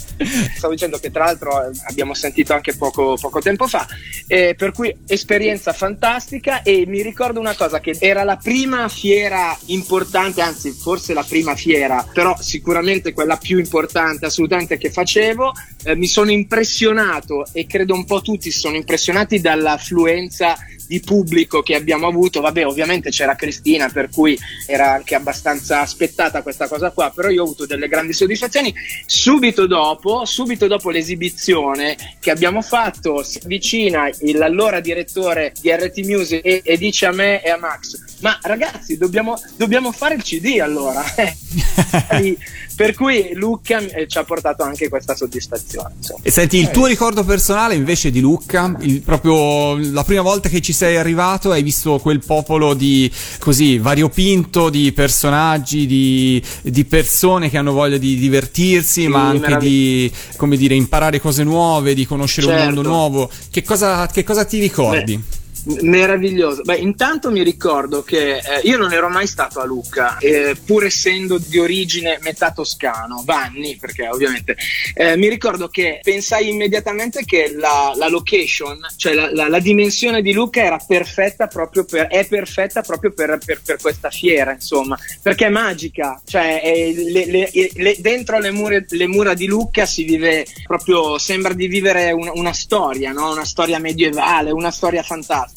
Stavo 0.55 0.73
dicendo 0.73 0.97
che 0.97 1.11
tra 1.11 1.25
l'altro 1.25 1.71
abbiamo 1.87 2.13
sentito 2.13 2.53
anche 2.53 2.75
poco, 2.75 3.17
poco 3.19 3.39
tempo 3.39 3.67
fa, 3.67 3.87
eh, 4.27 4.55
per 4.57 4.71
cui 4.71 4.95
esperienza 5.07 5.73
fantastica 5.73 6.61
e 6.61 6.85
mi 6.87 7.01
ricordo 7.01 7.39
una 7.39 7.55
cosa 7.55 7.79
che 7.79 7.95
era 7.99 8.23
la 8.23 8.37
prima 8.37 8.87
fiera 8.87 9.57
importante, 9.67 10.41
anzi 10.41 10.71
forse 10.71 11.13
la 11.13 11.23
prima 11.23 11.55
fiera, 11.55 12.05
però 12.13 12.35
sicuramente 12.39 13.13
quella 13.13 13.37
più 13.37 13.57
importante 13.57 14.25
assolutamente 14.25 14.77
che 14.77 14.91
facevo, 14.91 15.53
eh, 15.83 15.95
mi 15.95 16.07
sono 16.07 16.31
impressionato 16.31 17.45
e 17.51 17.65
credo 17.65 17.93
un 17.93 18.05
po' 18.05 18.21
tutti 18.21 18.51
sono 18.51 18.75
impressionati 18.75 19.39
dall'affluenza 19.39 20.57
di 20.87 20.99
pubblico 21.01 21.61
che 21.61 21.75
abbiamo 21.75 22.07
avuto. 22.07 22.16
Vabbè, 22.17 22.65
ovviamente 22.65 23.09
c'era 23.09 23.35
Cristina, 23.35 23.89
per 23.89 24.09
cui 24.09 24.37
era 24.65 24.93
anche 24.93 25.15
abbastanza 25.15 25.81
aspettata 25.81 26.41
questa 26.41 26.67
cosa 26.67 26.91
qua, 26.91 27.11
però 27.13 27.29
io 27.29 27.41
ho 27.41 27.45
avuto 27.45 27.65
delle 27.65 27.87
grandi 27.87 28.13
soddisfazioni. 28.13 28.73
Subito 29.05 29.67
dopo, 29.67 30.25
subito 30.25 30.67
dopo 30.67 30.89
l'esibizione 30.89 31.95
che 32.19 32.31
abbiamo 32.31 32.61
fatto, 32.61 33.23
si 33.23 33.39
avvicina 33.43 34.09
l'allora 34.33 34.79
direttore 34.79 35.53
di 35.59 35.71
RT 35.71 35.97
Music 36.05 36.45
e, 36.45 36.61
e 36.63 36.77
dice 36.77 37.05
a 37.05 37.11
me 37.11 37.43
e 37.43 37.49
a 37.49 37.57
Max: 37.57 38.19
Ma 38.21 38.37
ragazzi, 38.41 38.97
dobbiamo, 38.97 39.39
dobbiamo 39.55 39.91
fare 39.91 40.15
il 40.15 40.23
CD 40.23 40.59
allora. 40.59 41.03
Per 42.77 42.93
cui 42.93 43.31
Luca 43.33 43.79
eh, 43.79 44.07
ci 44.07 44.19
ha 44.19 44.23
portato 44.23 44.61
anche 44.61 44.87
questa 44.87 45.15
soddisfazione. 45.15 45.93
insomma. 45.97 46.19
E 46.21 46.29
senti, 46.29 46.57
il 46.57 46.69
tuo 46.69 46.85
ricordo 46.85 47.23
personale 47.23 47.73
invece 47.73 48.11
di 48.11 48.19
Lucca, 48.19 48.71
il- 48.81 49.01
proprio 49.01 49.75
la 49.91 50.03
prima 50.03 50.21
volta 50.21 50.47
che 50.47 50.61
ci 50.61 50.73
sei 50.73 50.95
arrivato 50.95 51.49
hai 51.49 51.63
visto 51.63 51.97
quel 51.97 52.23
popolo 52.23 52.75
di 52.75 53.11
così 53.39 53.79
variopinto 53.79 54.69
di 54.69 54.91
personaggi, 54.91 55.87
di, 55.87 56.41
di 56.61 56.85
persone 56.85 57.49
che 57.49 57.57
hanno 57.57 57.71
voglia 57.73 57.97
di 57.97 58.15
divertirsi, 58.15 59.01
Sì, 59.01 59.07
ma 59.07 59.27
anche 59.29 59.57
di, 59.57 60.11
come 60.35 60.55
dire, 60.55 60.75
imparare 60.75 61.19
cose 61.19 61.43
nuove, 61.43 61.95
di 61.95 62.05
conoscere 62.05 62.45
un 62.45 62.53
Certo. 62.53 62.65
mondo 62.75 62.87
nuovo. 62.87 63.29
Che 63.49 63.63
cosa, 63.63 64.05
che 64.05 64.23
cosa 64.23 64.45
ti 64.45 64.59
ricordi? 64.59 65.17
Beh, 65.17 65.35
Meraviglioso. 65.81 66.61
Beh, 66.63 66.77
intanto 66.77 67.29
mi 67.29 67.43
ricordo 67.43 68.01
che 68.03 68.37
eh, 68.37 68.41
io 68.63 68.77
non 68.77 68.93
ero 68.93 69.09
mai 69.09 69.27
stato 69.27 69.59
a 69.59 69.65
Lucca, 69.65 70.17
eh, 70.17 70.55
pur 70.65 70.85
essendo 70.85 71.37
di 71.37 71.59
origine 71.59 72.17
metà 72.21 72.51
toscano, 72.51 73.21
Vanni, 73.25 73.75
perché 73.77 74.07
ovviamente 74.07 74.55
eh, 74.93 75.17
mi 75.17 75.27
ricordo 75.27 75.67
che 75.67 75.99
pensai 76.01 76.49
immediatamente 76.49 77.23
che 77.25 77.53
la, 77.55 77.91
la 77.95 78.07
location, 78.07 78.79
cioè 78.95 79.13
la, 79.13 79.31
la- 79.33 79.49
la 79.49 79.59
dimensione 79.59 80.21
di 80.21 80.33
Lucca 80.33 80.61
era 80.63 80.77
perfetta 80.85 81.47
proprio 81.47 81.83
per, 81.85 82.07
è 82.07 82.25
perfetta 82.27 82.81
proprio 82.81 83.11
per, 83.11 83.37
per- 83.43 83.61
per 83.63 83.77
questa 83.81 84.09
fiera, 84.09 84.51
insomma, 84.53 84.97
perché 85.21 85.47
è 85.47 85.49
magica, 85.49 86.21
cioè 86.25 86.61
è- 86.61 86.91
le- 86.93 87.25
le- 87.25 87.51
le- 87.73 87.95
dentro 87.99 88.39
le 88.39 88.51
mura, 88.51 88.81
le 88.87 89.07
mura 89.07 89.33
di 89.33 89.45
Lucca 89.47 89.85
si 89.85 90.03
vive 90.03 90.45
proprio, 90.65 91.17
sembra 91.17 91.53
di 91.53 91.67
vivere 91.67 92.11
una, 92.11 92.31
una 92.33 92.53
storia, 92.53 93.11
no? 93.11 93.31
una 93.31 93.45
storia 93.45 93.79
medievale, 93.79 94.51
una 94.51 94.71
storia 94.71 95.03
fantastica. 95.03 95.55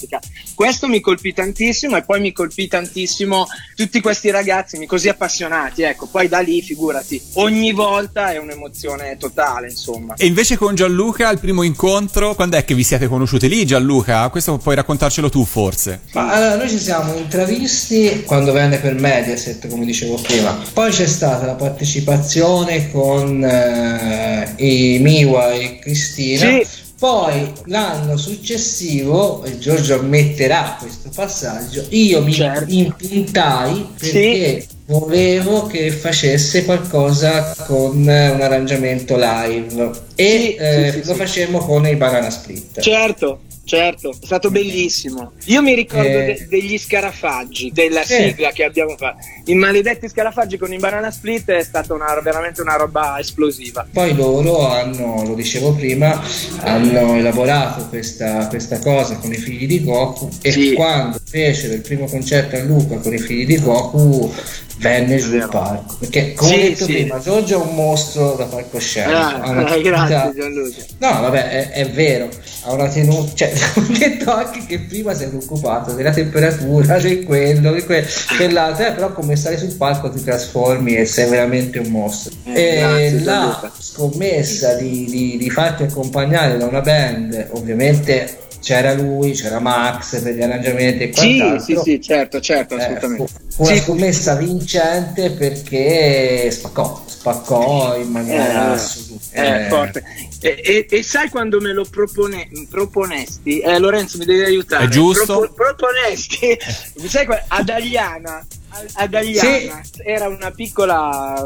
Questo 0.54 0.88
mi 0.88 1.00
colpì 1.00 1.32
tantissimo 1.32 1.96
e 1.96 2.02
poi 2.02 2.20
mi 2.20 2.32
colpì 2.32 2.68
tantissimo 2.68 3.46
tutti 3.74 4.00
questi 4.00 4.30
ragazzi 4.30 4.84
così 4.86 5.08
appassionati, 5.08 5.82
ecco, 5.82 6.06
poi 6.06 6.28
da 6.28 6.40
lì 6.40 6.62
figurati, 6.62 7.20
ogni 7.34 7.72
volta 7.72 8.32
è 8.32 8.38
un'emozione 8.38 9.16
totale, 9.16 9.68
insomma. 9.68 10.14
E 10.16 10.26
invece 10.26 10.56
con 10.56 10.74
Gianluca, 10.74 11.30
il 11.30 11.38
primo 11.38 11.62
incontro, 11.62 12.34
quando 12.34 12.56
è 12.56 12.64
che 12.64 12.74
vi 12.74 12.82
siete 12.82 13.06
conosciuti 13.06 13.48
lì, 13.48 13.64
Gianluca? 13.64 14.28
Questo 14.28 14.58
puoi 14.58 14.74
raccontarcelo 14.74 15.28
tu, 15.28 15.44
forse. 15.44 16.00
Ma 16.12 16.32
allora 16.32 16.56
noi 16.56 16.68
ci 16.68 16.78
siamo 16.78 17.14
intravisti 17.14 18.22
quando 18.26 18.52
venne 18.52 18.78
per 18.78 18.94
Mediaset, 18.94 19.68
come 19.68 19.84
dicevo 19.84 20.16
prima. 20.16 20.58
Poi 20.72 20.90
c'è 20.90 21.06
stata 21.06 21.46
la 21.46 21.54
partecipazione 21.54 22.90
con 22.90 23.44
eh, 23.44 24.54
i 24.56 24.98
Miwa 25.00 25.52
e 25.52 25.78
Cristina. 25.78 26.40
Sì. 26.40 26.79
Poi 27.00 27.50
l'anno 27.64 28.18
successivo, 28.18 29.42
e 29.44 29.58
Giorgio 29.58 29.94
ammetterà 30.00 30.76
questo 30.78 31.08
passaggio, 31.14 31.86
io 31.88 32.22
mi 32.22 32.34
Certo. 32.34 32.70
impuntai 32.70 33.86
perché 33.98 34.66
volevo 34.84 35.66
che 35.66 35.92
facesse 35.92 36.62
qualcosa 36.66 37.54
con 37.66 37.96
un 37.96 38.08
arrangiamento 38.08 39.16
live 39.16 39.90
e 40.14 40.38
Sì, 40.38 40.54
eh, 40.56 40.90
sì, 40.92 41.00
sì, 41.00 41.06
lo 41.06 41.12
sì. 41.14 41.18
facemmo 41.18 41.58
con 41.60 41.86
i 41.86 41.96
Banana 41.96 42.28
Split. 42.28 42.80
Certo, 42.80 43.40
certo, 43.70 44.10
è 44.10 44.24
stato 44.26 44.50
bellissimo. 44.50 45.30
Io 45.44 45.62
mi 45.62 45.74
ricordo 45.74 46.08
Eh. 46.08 46.24
de- 46.24 46.46
degli 46.48 46.76
scarafaggi, 46.76 47.70
della 47.72 48.02
sigla 48.02 48.50
che 48.50 48.64
abbiamo 48.64 48.96
fatto. 48.96 49.18
I 49.44 49.54
maledetti 49.54 50.08
scarafaggi 50.08 50.56
con 50.58 50.72
i 50.72 50.78
banana 50.78 51.10
split 51.12 51.48
è 51.52 51.62
stata 51.62 51.94
una- 51.94 52.18
veramente 52.20 52.60
una 52.62 52.74
roba 52.74 53.16
esplosiva. 53.20 53.86
Poi 53.92 54.12
loro 54.16 54.66
hanno, 54.66 55.22
lo 55.24 55.34
dicevo 55.34 55.72
prima, 55.74 56.20
hanno 56.62 57.14
elaborato 57.14 57.86
questa, 57.88 58.48
questa 58.48 58.80
cosa 58.80 59.16
con 59.18 59.32
i 59.32 59.36
figli 59.36 59.66
di 59.68 59.84
Goku 59.84 60.28
e 60.42 60.50
Sì. 60.50 60.72
quando 60.72 61.18
fecero 61.24 61.74
il 61.74 61.80
primo 61.82 62.06
concerto 62.06 62.56
a 62.56 62.62
Luca 62.64 62.96
con 62.96 63.14
i 63.14 63.18
figli 63.18 63.46
di 63.46 63.60
Goku 63.60 64.32
venne 64.80 65.18
sul 65.18 65.46
palco. 65.50 65.96
Perché 65.98 66.32
come 66.34 66.50
Sì, 66.50 66.60
detto 66.60 66.84
sì. 66.84 66.92
prima, 66.92 67.18
Giorgio 67.18 67.60
è 67.62 67.64
un 67.66 67.74
mostro 67.74 68.32
da 68.34 68.44
palcoscenico. 68.46 69.16
Ah, 69.16 69.74
eh, 69.74 69.80
grazie 69.82 70.32
Gianluca. 70.34 70.82
No, 70.98 71.20
vabbè, 71.20 71.48
è, 71.48 71.70
è 71.70 71.90
vero, 71.90 72.28
ha 72.62 72.72
una 72.72 72.88
tenuta, 72.88 73.30
cioè, 73.34 73.52
ho 73.76 73.80
detto 73.98 74.32
anche 74.32 74.64
che 74.66 74.80
prima 74.80 75.14
sei 75.14 75.28
preoccupato 75.28 75.92
della 75.92 76.10
temperatura, 76.12 76.98
di 76.98 77.22
quello, 77.24 77.72
di 77.72 77.84
que- 77.84 78.06
quell'altro, 78.36 78.86
eh, 78.86 78.92
però 78.92 79.12
come 79.12 79.36
stai 79.36 79.58
sul 79.58 79.74
palco 79.76 80.10
ti 80.10 80.22
trasformi 80.22 80.96
e 80.96 81.04
sei 81.04 81.28
veramente 81.28 81.78
un 81.78 81.88
mostro. 81.90 82.32
Eh, 82.46 82.52
e 82.52 82.78
grazie, 82.78 83.10
la 83.20 83.22
Gianluca. 83.24 83.72
scommessa 83.78 84.74
di, 84.74 85.04
di- 85.04 85.36
di 85.38 85.50
farti 85.50 85.82
accompagnare 85.84 86.56
da 86.56 86.66
una 86.66 86.80
band, 86.80 87.48
ovviamente 87.52 88.38
c'era 88.60 88.92
lui, 88.94 89.32
c'era 89.32 89.58
Max 89.58 90.20
per 90.22 90.34
gli 90.34 90.42
arrangiamenti 90.42 91.04
e 91.04 91.12
Sì, 91.14 91.20
sì, 91.20 91.36
quant'altro. 91.38 91.82
sì, 91.82 92.00
certo, 92.00 92.40
certo, 92.40 92.76
Eh, 92.76 92.82
assolutamente. 92.82 93.26
fu, 93.26 93.38
fu 93.50 93.62
una 93.62 93.74
Sì. 93.74 93.80
scommessa 93.80 94.34
vincente 94.36 95.30
perché 95.32 96.50
spaccò, 96.50 97.02
spaccò 97.06 97.96
in 97.96 98.08
maniera 98.10 98.70
Eh, 98.70 98.74
assoluta. 98.74 99.18
Eh, 99.32 99.68
forte. 99.68 100.04
E, 100.42 100.60
e- 100.64 100.86
e 100.88 101.02
sai 101.02 101.28
quando 101.28 101.60
me 101.60 101.72
lo 101.72 101.84
propone- 101.84 102.48
proponesti? 102.70 103.60
Eh, 103.60 103.78
Lorenzo, 103.78 104.18
mi 104.18 104.24
devi 104.24 104.42
aiutare. 104.44 104.84
È 104.84 104.88
giusto. 104.88 105.24
Propo- 105.38 105.52
proponesti 105.54 106.56
sai, 107.08 107.26
ad 107.48 107.68
Agliana. 107.68 108.46
Ad 108.94 109.14
Agliana 109.14 109.80
era 110.04 110.28
una 110.28 110.52
piccola, 110.52 111.44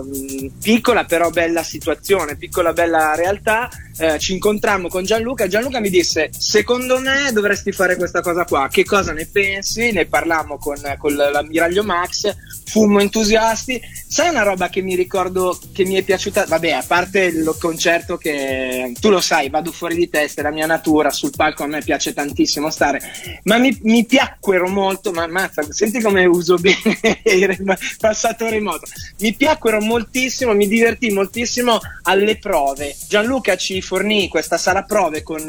piccola 0.62 1.04
però 1.04 1.30
bella 1.30 1.62
situazione, 1.62 2.36
piccola 2.36 2.72
bella 2.74 3.14
realtà. 3.14 3.70
Eh, 3.96 4.18
ci 4.18 4.32
incontrammo 4.32 4.88
con 4.88 5.04
Gianluca. 5.04 5.46
Gianluca 5.46 5.78
mi 5.78 5.88
disse: 5.88 6.30
Secondo 6.36 6.98
me 6.98 7.30
dovresti 7.32 7.70
fare 7.70 7.96
questa 7.96 8.22
cosa 8.22 8.44
qua. 8.44 8.68
Che 8.68 8.84
cosa 8.84 9.12
ne 9.12 9.26
pensi? 9.26 9.92
Ne 9.92 10.06
parlammo 10.06 10.58
con, 10.58 10.76
con 10.98 11.14
l'ammiraglio 11.14 11.84
Max. 11.84 12.34
Fummo 12.64 12.98
entusiasti. 12.98 13.80
Sai 14.08 14.30
una 14.30 14.42
roba 14.42 14.68
che 14.68 14.82
mi 14.82 14.96
ricordo 14.96 15.56
che 15.72 15.84
mi 15.84 15.94
è 15.94 16.02
piaciuta? 16.02 16.46
Vabbè, 16.46 16.70
a 16.70 16.84
parte 16.84 17.24
il 17.24 17.54
concerto 17.60 18.16
che 18.16 18.92
tu 19.00 19.10
lo 19.10 19.20
sai, 19.20 19.48
vado 19.48 19.70
fuori 19.70 19.94
di 19.94 20.08
testa, 20.08 20.40
è 20.40 20.44
la 20.44 20.50
mia 20.50 20.66
natura. 20.66 21.10
Sul 21.10 21.32
palco 21.34 21.62
a 21.62 21.68
me 21.68 21.80
piace 21.80 22.12
tantissimo 22.12 22.70
stare, 22.70 23.00
ma 23.44 23.58
mi, 23.58 23.78
mi 23.82 24.04
piacquero 24.04 24.68
molto. 24.68 25.12
Ma 25.12 25.28
mazza, 25.28 25.62
senti 25.70 26.00
come 26.00 26.24
uso 26.24 26.56
bene 26.56 26.98
il 27.22 27.78
passato 27.98 28.48
remoto. 28.48 28.86
Mi 29.20 29.34
piacquero 29.34 29.80
moltissimo, 29.80 30.52
mi 30.52 30.66
divertì 30.66 31.10
moltissimo 31.10 31.78
alle 32.02 32.38
prove. 32.38 32.96
Gianluca 33.08 33.56
ci 33.56 33.82
fornì 33.84 34.28
questa 34.28 34.56
sala 34.58 34.82
prove 34.82 35.22
con, 35.22 35.42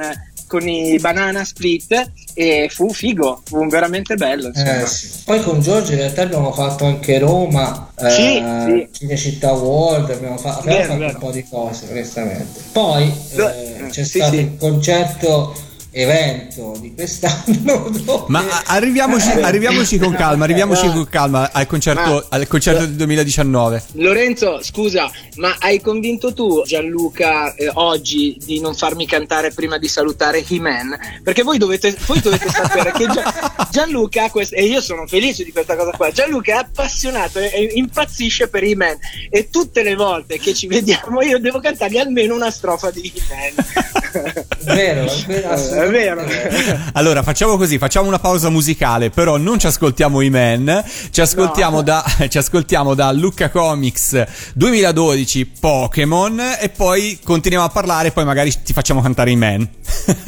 con 0.47 0.67
i 0.67 0.97
banana 0.99 1.43
split 1.43 2.11
e 2.33 2.69
fu 2.71 2.91
figo, 2.93 3.41
fu 3.45 3.65
veramente 3.67 4.15
bello. 4.15 4.51
Eh, 4.53 4.85
sì. 4.85 5.09
Poi 5.25 5.41
con 5.41 5.61
Giorgio 5.61 5.93
in 5.93 5.97
realtà 5.99 6.21
abbiamo 6.23 6.51
fatto 6.51 6.85
anche 6.85 7.17
Roma, 7.17 7.91
eh, 7.97 8.09
Sì, 8.09 8.43
sì. 8.65 8.87
Cinecittà 8.91 9.51
World, 9.53 10.09
abbiamo, 10.11 10.37
fa- 10.37 10.57
abbiamo 10.57 10.77
Vero, 10.77 10.87
fatto 10.89 10.99
vero. 10.99 11.13
un 11.13 11.19
po' 11.19 11.31
di 11.31 11.43
cose 11.49 11.87
onestamente. 11.89 12.59
Poi 12.71 13.03
eh, 13.35 13.41
eh, 13.41 13.87
c'è 13.89 14.03
stato 14.03 14.35
il 14.35 14.55
concerto 14.59 15.55
evento 15.97 16.75
di 16.79 16.93
quest'anno. 16.93 17.89
dove- 18.03 18.25
Ma 18.27 18.43
arriviamoci, 18.65 19.29
Eh, 19.31 19.41
arriviamoci 19.43 19.97
con 19.97 20.13
calma, 20.13 20.43
arriviamoci 20.43 20.87
con 20.91 21.07
calma 21.09 21.51
al 21.53 21.65
concerto, 21.67 22.25
ma- 22.29 22.37
al 22.37 22.47
concerto 22.47 22.81
del 22.85 22.95
2019. 22.95 23.83
Lorenzo, 23.93 24.61
scusa, 24.61 25.09
ma 25.35 25.55
hai 25.59 25.79
convinto 25.79 26.33
tu 26.33 26.63
Gianluca 26.65 27.53
eh, 27.55 27.71
oggi 27.75 28.37
di 28.43 28.59
non 28.59 28.75
farmi 28.75 29.07
cantare 29.07 29.51
prima 29.51 29.77
di 29.77 29.87
salutare 29.87 30.43
He-Man? 30.47 30.97
Perché 31.23 31.43
voi 31.43 31.57
dovete, 31.57 31.95
voi 32.05 32.19
dovete 32.19 32.49
sapere 32.49 32.91
che 32.91 33.07
Gia- 33.07 33.55
Gianluca, 33.71 34.29
quest- 34.29 34.53
e 34.53 34.65
io 34.65 34.81
sono 34.81 35.07
felice 35.07 35.43
di 35.45 35.51
questa 35.51 35.75
cosa 35.77 35.91
qua, 35.91 36.11
Gianluca 36.11 36.53
è 36.53 36.57
appassionato 36.57 37.39
e, 37.39 37.45
e 37.53 37.71
impazzisce 37.75 38.47
per 38.49 38.63
He-Man 38.63 38.97
e 39.29 39.49
tutte 39.49 39.81
le 39.83 39.95
volte 39.95 40.37
che 40.39 40.53
ci 40.53 40.67
vediamo 40.67 41.21
io 41.21 41.39
devo 41.39 41.59
cantargli 41.59 41.97
almeno 41.97 42.35
una 42.35 42.51
strofa 42.51 42.91
di 42.91 43.11
He-Man. 43.15 44.45
Vero, 44.63 45.05
è 45.05 45.25
vero, 45.27 45.55
è 45.85 45.89
vero. 45.89 46.23
Allora, 46.93 47.23
facciamo 47.23 47.57
così, 47.57 47.77
facciamo 47.77 48.07
una 48.07 48.19
pausa 48.19 48.49
musicale, 48.49 49.09
però 49.09 49.37
non 49.37 49.59
ci 49.59 49.67
ascoltiamo 49.67 50.21
i 50.21 50.29
men, 50.29 50.83
ci 51.11 51.21
ascoltiamo, 51.21 51.77
No. 51.77 51.81
da, 51.83 52.03
ci 52.29 52.37
ascoltiamo 52.37 52.93
da 52.93 53.11
Lucca 53.11 53.49
Comics 53.49 54.23
2012 54.53 55.45
Pokémon 55.59 56.39
e 56.59 56.69
poi 56.69 57.19
continuiamo 57.23 57.65
a 57.67 57.69
parlare 57.69 58.07
e 58.09 58.11
poi 58.11 58.25
magari 58.25 58.51
ti 58.63 58.73
facciamo 58.73 59.01
cantare 59.01 59.31
i 59.31 59.35
men. 59.35 59.67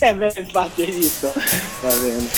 Eh, 0.00 0.14
beh, 0.14 0.32
infatti 0.36 0.82
hai 0.82 0.90
visto. 0.90 1.32
Va 1.82 1.94
bene. 1.94 2.28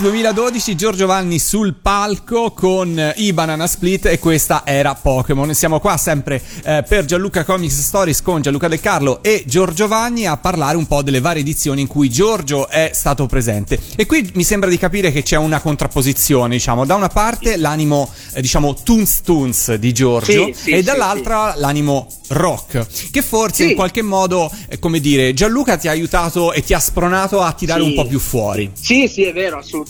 Luca 0.00 0.10
Comics 0.10 0.32
2012, 0.32 0.76
Giorgio 0.76 1.06
Vanni 1.06 1.38
sul 1.38 1.74
palco 1.74 2.52
con 2.52 2.98
eh, 2.98 3.14
i 3.16 3.32
Banana 3.32 3.66
Split 3.66 4.06
e 4.06 4.18
questa 4.18 4.62
era 4.64 4.94
Pokémon. 4.94 5.52
Siamo 5.54 5.80
qua 5.80 5.96
sempre 5.96 6.40
eh, 6.64 6.84
per 6.86 7.04
Gianluca 7.04 7.44
Comics 7.44 7.80
Stories 7.80 8.22
con 8.22 8.40
Gianluca 8.40 8.68
Del 8.68 8.80
Carlo 8.80 9.22
e 9.22 9.42
Giorgio 9.46 9.88
Vanni 9.88 10.26
a 10.26 10.36
parlare 10.36 10.76
un 10.76 10.86
po' 10.86 11.02
delle 11.02 11.20
varie 11.20 11.42
edizioni 11.42 11.80
in 11.80 11.86
cui 11.86 12.08
Giorgio 12.08 12.68
è 12.68 12.90
stato 12.94 13.26
presente. 13.26 13.78
E 13.96 14.06
qui 14.06 14.30
mi 14.34 14.44
sembra 14.44 14.70
di 14.70 14.78
capire 14.78 15.10
che 15.10 15.22
c'è 15.22 15.36
una 15.36 15.60
contrapposizione, 15.60 16.54
diciamo, 16.54 16.84
da 16.84 16.94
una 16.94 17.08
parte 17.08 17.56
l'animo, 17.56 18.10
eh, 18.34 18.40
diciamo, 18.40 18.74
Toons 18.74 19.22
Toons 19.22 19.74
di 19.74 19.92
Giorgio 19.92 20.46
Sì, 20.46 20.54
sì, 20.56 20.70
e 20.70 20.76
sì, 20.78 20.82
dall'altra 20.82 21.54
l'animo 21.56 22.06
rock, 22.28 22.86
che 23.10 23.22
forse 23.22 23.64
Sì. 23.64 23.70
in 23.70 23.74
qualche 23.76 24.02
modo, 24.02 24.50
eh, 24.68 24.78
come 24.78 25.00
dire, 25.00 25.34
Gianluca 25.34 25.76
ti 25.76 25.88
ha 25.88 25.90
aiutato 25.90 26.52
e 26.52 26.62
ti 26.62 26.74
ha 26.74 26.78
spronato 26.78 27.40
a 27.40 27.52
tirare 27.52 27.82
Sì. 27.82 27.88
un 27.88 27.94
po' 27.94 28.06
più 28.06 28.18
fuori. 28.18 28.70
Sì, 28.74 29.08
sì, 29.08 29.24
è 29.24 29.32
vero, 29.32 29.58
assolutamente. 29.58 29.86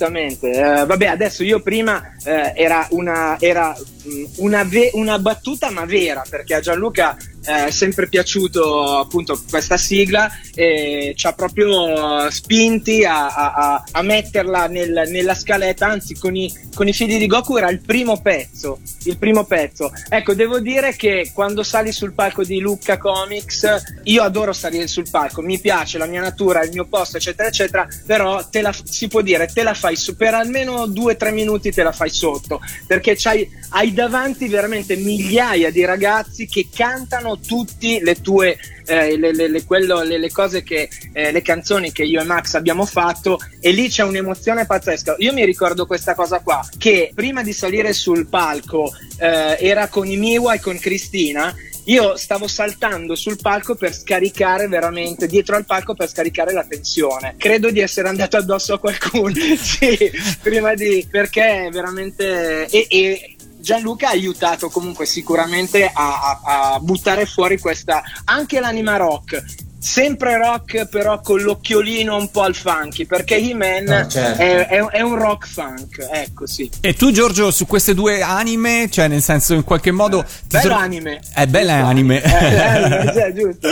Eh, 0.50 0.86
vabbè, 0.86 1.06
adesso 1.06 1.42
io 1.42 1.60
prima 1.60 2.14
eh, 2.24 2.52
era, 2.54 2.86
una, 2.90 3.36
era 3.40 3.74
mh, 4.04 4.24
una, 4.36 4.64
ve- 4.64 4.90
una 4.94 5.18
battuta 5.18 5.70
ma 5.70 5.84
vera, 5.84 6.22
perché 6.28 6.54
a 6.54 6.60
Gianluca 6.60 7.16
è 7.42 7.70
sempre 7.70 8.08
piaciuto 8.08 8.98
appunto 8.98 9.40
questa 9.48 9.76
sigla 9.76 10.30
e 10.54 11.12
ci 11.16 11.26
ha 11.26 11.32
proprio 11.32 12.30
spinti 12.30 13.04
a, 13.04 13.26
a- 13.28 13.52
a- 13.52 13.84
a 13.92 14.02
metterla 14.02 14.66
nel- 14.66 15.04
nella 15.08 15.34
scaletta, 15.34 15.86
anzi 15.86 16.14
con 16.14 16.34
i, 16.36 16.52
con 16.74 16.88
i 16.88 16.92
figli 16.92 17.18
di 17.18 17.26
Goku 17.26 17.56
era 17.56 17.70
il 17.70 17.80
primo 17.80 18.20
pezzo, 18.20 18.80
il 19.04 19.16
primo 19.18 19.44
pezzo. 19.44 19.90
Ecco, 20.08 20.34
devo 20.34 20.60
dire 20.60 20.94
che 20.96 21.30
quando 21.34 21.62
sali 21.62 21.92
sul 21.92 22.12
palco 22.12 22.44
di 22.44 22.58
Lucca 22.60 22.98
Comics, 22.98 24.00
io 24.04 24.22
adoro 24.22 24.52
salire 24.52 24.86
sul 24.86 25.08
palco, 25.10 25.40
mi 25.42 25.58
piace 25.58 25.98
la 25.98 26.06
mia 26.06 26.20
natura, 26.20 26.62
il 26.64 26.70
mio 26.72 26.86
posto, 26.86 27.16
eccetera, 27.16 27.48
eccetera, 27.48 27.86
però 28.06 28.46
te 28.48 28.60
la, 28.60 28.74
si 28.84 29.08
può 29.08 29.20
dire, 29.20 29.46
te 29.46 29.62
la 29.62 29.74
fai 29.74 29.96
su, 29.96 30.16
per 30.16 30.34
almeno 30.34 30.86
due 30.86 31.12
o 31.12 31.16
tre 31.16 31.30
minuti 31.32 31.72
te 31.72 31.82
la 31.82 31.92
fai 31.92 32.10
sotto, 32.10 32.60
perché 32.86 33.14
c'hai, 33.16 33.48
hai 33.70 33.92
davanti 33.92 34.48
veramente 34.48 34.96
migliaia 34.96 35.70
di 35.70 35.84
ragazzi 35.84 36.46
che 36.46 36.68
cantano 36.74 37.38
tutti 37.38 38.00
le 38.00 38.20
tue 38.20 38.56
eh, 38.86 39.18
le, 39.18 39.34
le- 39.34 39.48
le- 39.48 39.64
quello- 39.64 40.02
le 40.02 40.30
cose 40.30 40.62
che 40.62 40.88
eh, 41.12 41.30
le 41.30 41.42
canzoni 41.42 41.92
che 41.92 42.04
io 42.04 42.20
e 42.20 42.24
Max 42.24 42.54
abbiamo 42.54 42.86
fatto 42.86 43.38
e 43.60 43.70
lì 43.72 43.88
c'è 43.88 44.02
un'emozione 44.04 44.66
pazzesca 44.66 45.16
io 45.18 45.32
mi 45.32 45.44
ricordo 45.44 45.86
questa 45.86 46.14
cosa 46.14 46.40
qua 46.40 46.66
che 46.78 47.12
prima 47.14 47.42
di 47.42 47.52
salire 47.52 47.92
sul 47.92 48.26
palco 48.26 48.90
eh, 49.18 49.58
era 49.60 49.88
con 49.88 50.06
i 50.06 50.16
Miwa 50.16 50.54
e 50.54 50.60
con 50.60 50.78
Cristina 50.78 51.54
io 51.88 52.16
stavo 52.16 52.46
saltando 52.46 53.14
sul 53.14 53.38
palco 53.40 53.74
per 53.74 53.94
scaricare 53.94 54.68
veramente 54.68 55.26
dietro 55.26 55.56
al 55.56 55.64
palco 55.64 55.94
per 55.94 56.06
scaricare 56.08 56.52
la 56.52 56.64
tensione. 56.64 57.34
Credo 57.38 57.70
di 57.70 57.80
essere 57.80 58.08
andato 58.08 58.36
addosso 58.36 58.74
a 58.74 58.78
qualcuno. 58.78 59.32
sì, 59.56 59.96
prima 60.42 60.74
di 60.74 61.06
perché 61.10 61.70
veramente 61.72 62.66
e, 62.66 62.86
e 62.90 63.36
Gianluca 63.60 64.08
ha 64.08 64.12
aiutato 64.12 64.68
comunque 64.68 65.06
sicuramente 65.06 65.84
a, 65.92 66.40
a- 66.42 66.72
a 66.74 66.78
buttare 66.80 67.26
fuori 67.26 67.58
questa 67.58 68.02
anche 68.24 68.60
l'anima 68.60 68.96
rock. 68.96 69.44
Sempre 69.80 70.36
rock, 70.36 70.86
però 70.88 71.20
con 71.20 71.40
l'occhiolino 71.40 72.16
un 72.16 72.32
po' 72.32 72.42
al 72.42 72.56
funky, 72.56 73.06
perché 73.06 73.36
He-Man 73.36 73.84
No, 73.84 74.06
certo. 74.08 74.42
è, 74.42 74.66
è- 74.66 74.84
è 74.86 75.00
un 75.02 75.14
rock 75.14 75.46
funk, 75.46 76.04
ecco 76.10 76.48
sì. 76.48 76.68
E 76.80 76.94
tu 76.94 77.12
Giorgio 77.12 77.52
su 77.52 77.64
queste 77.64 77.94
due 77.94 78.20
anime, 78.20 78.88
cioè 78.90 79.06
nel 79.06 79.22
senso 79.22 79.54
in 79.54 79.62
qualche 79.62 79.92
modo... 79.92 80.24
ti 80.24 80.30
Bello 80.48 80.62
sor- 80.70 80.72
anime. 80.82 81.20
È 81.32 81.46
bella 81.46 81.74
Giusto. 81.74 81.88
anime. 81.90 82.22
Eh, 82.22 82.58
anime, 82.60 83.04
cioè, 83.14 83.32
giusto. 83.32 83.68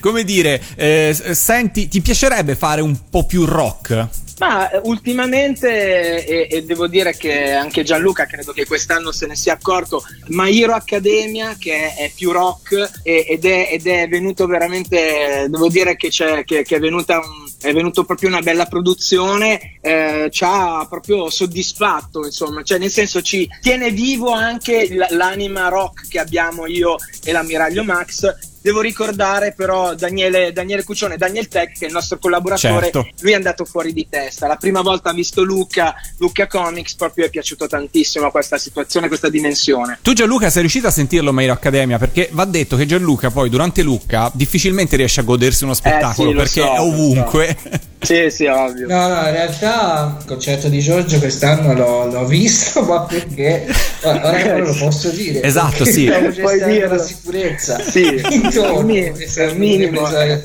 Come 0.00 0.24
dire, 0.24 0.62
eh, 0.74 1.14
senti, 1.32 1.86
ti 1.86 2.00
piacerebbe 2.00 2.56
fare 2.56 2.80
un 2.80 2.96
po' 3.10 3.26
più 3.26 3.44
rock? 3.44 4.08
Ma 4.42 4.70
eh, 4.70 4.80
ultimamente, 4.82 6.26
e, 6.26 6.48
e 6.50 6.64
devo 6.64 6.88
dire 6.88 7.16
che 7.16 7.52
anche 7.52 7.84
Gianluca 7.84 8.26
credo 8.26 8.52
che 8.52 8.66
quest'anno 8.66 9.12
se 9.12 9.26
ne 9.28 9.36
sia 9.36 9.52
accorto, 9.52 10.02
My 10.30 10.60
Hero 10.60 10.72
Academia 10.74 11.54
che 11.56 11.94
è, 11.94 12.06
è 12.06 12.12
più 12.12 12.32
rock 12.32 13.02
e- 13.04 13.24
ed, 13.28 13.44
è, 13.44 13.68
ed 13.70 13.86
è 13.86 14.08
venuto 14.08 14.46
veramente, 14.46 15.46
devo 15.48 15.68
dire 15.68 15.94
che, 15.94 16.08
che, 16.10 16.44
che 16.44 16.76
è, 16.76 16.80
venuta 16.80 17.18
un- 17.18 17.48
è 17.60 17.72
venuto 17.72 18.04
proprio 18.04 18.30
una 18.30 18.40
bella 18.40 18.66
produzione, 18.66 19.78
eh, 19.80 20.28
ci 20.32 20.42
ha 20.44 20.84
proprio 20.88 21.30
soddisfatto, 21.30 22.24
insomma, 22.24 22.64
cioè 22.64 22.78
nel 22.78 22.90
senso 22.90 23.22
ci 23.22 23.48
tiene 23.60 23.92
vivo 23.92 24.32
anche 24.32 24.88
l'anima 25.10 25.68
rock 25.68 26.08
che 26.08 26.18
abbiamo 26.18 26.66
io 26.66 26.96
e 27.22 27.30
l'ammiraglio 27.30 27.84
Max. 27.84 28.50
Devo 28.62 28.80
ricordare 28.80 29.52
però 29.56 29.94
Daniele, 29.94 30.52
Daniele 30.52 30.84
Cuccione, 30.84 31.16
Daniel 31.16 31.48
Tech, 31.48 31.76
che 31.76 31.84
è 31.84 31.88
il 31.88 31.92
nostro 31.92 32.18
collaboratore, 32.18 32.82
Certo. 32.84 33.08
lui 33.20 33.32
è 33.32 33.34
andato 33.34 33.64
fuori 33.64 33.92
di 33.92 34.06
testa. 34.08 34.46
La 34.46 34.56
prima 34.56 34.80
volta 34.82 35.10
ha 35.10 35.12
visto 35.12 35.42
Luca, 35.42 35.94
Luca 36.18 36.46
Comics, 36.46 36.94
proprio 36.94 37.24
è 37.26 37.30
piaciuto 37.30 37.66
tantissimo 37.66 38.30
questa 38.30 38.58
situazione, 38.58 39.08
questa 39.08 39.28
dimensione. 39.28 39.98
Tu 40.02 40.12
Gianluca 40.12 40.48
sei 40.48 40.60
riuscito 40.62 40.86
a 40.86 40.90
sentirlo 40.90 41.32
My 41.32 41.42
Hero 41.44 41.52
Academia? 41.54 41.98
Perché 41.98 42.28
va 42.32 42.44
detto 42.44 42.76
che 42.76 42.86
Gianluca 42.86 43.30
poi 43.30 43.50
durante 43.50 43.82
Lucca 43.82 44.30
difficilmente 44.32 44.96
riesce 44.96 45.20
a 45.20 45.24
godersi 45.24 45.64
uno 45.64 45.74
spettacolo 45.74 46.30
Eh, 46.30 46.32
lo 46.34 46.38
perché 46.38 46.60
so, 46.60 46.72
è 46.74 46.78
ovunque. 46.80 47.56
Sì, 48.02 48.30
sì, 48.30 48.46
ovvio. 48.46 48.88
No, 48.88 49.06
no, 49.06 49.14
in 49.26 49.30
realtà 49.30 50.16
il 50.18 50.24
concerto 50.26 50.68
di 50.68 50.80
Giorgio 50.80 51.20
quest'anno 51.20 51.72
l'ho, 51.72 52.06
l'ho 52.10 52.26
visto, 52.26 52.82
ma 52.84 53.02
perché 53.02 53.72
ora 54.02 54.58
lo 54.58 54.74
posso 54.74 55.08
dire. 55.10 55.40
Esatto, 55.40 55.84
sì. 55.84 56.10
puoi 56.40 56.60
dirlo. 56.64 56.94
una 56.94 56.98
sicurezza 56.98 57.80
Sì, 57.80 58.20
al 58.60 58.84
minimo, 58.84 59.16
al 59.38 59.56
minimo. 59.56 60.00
una 60.00 60.08
cosa- 60.08 60.40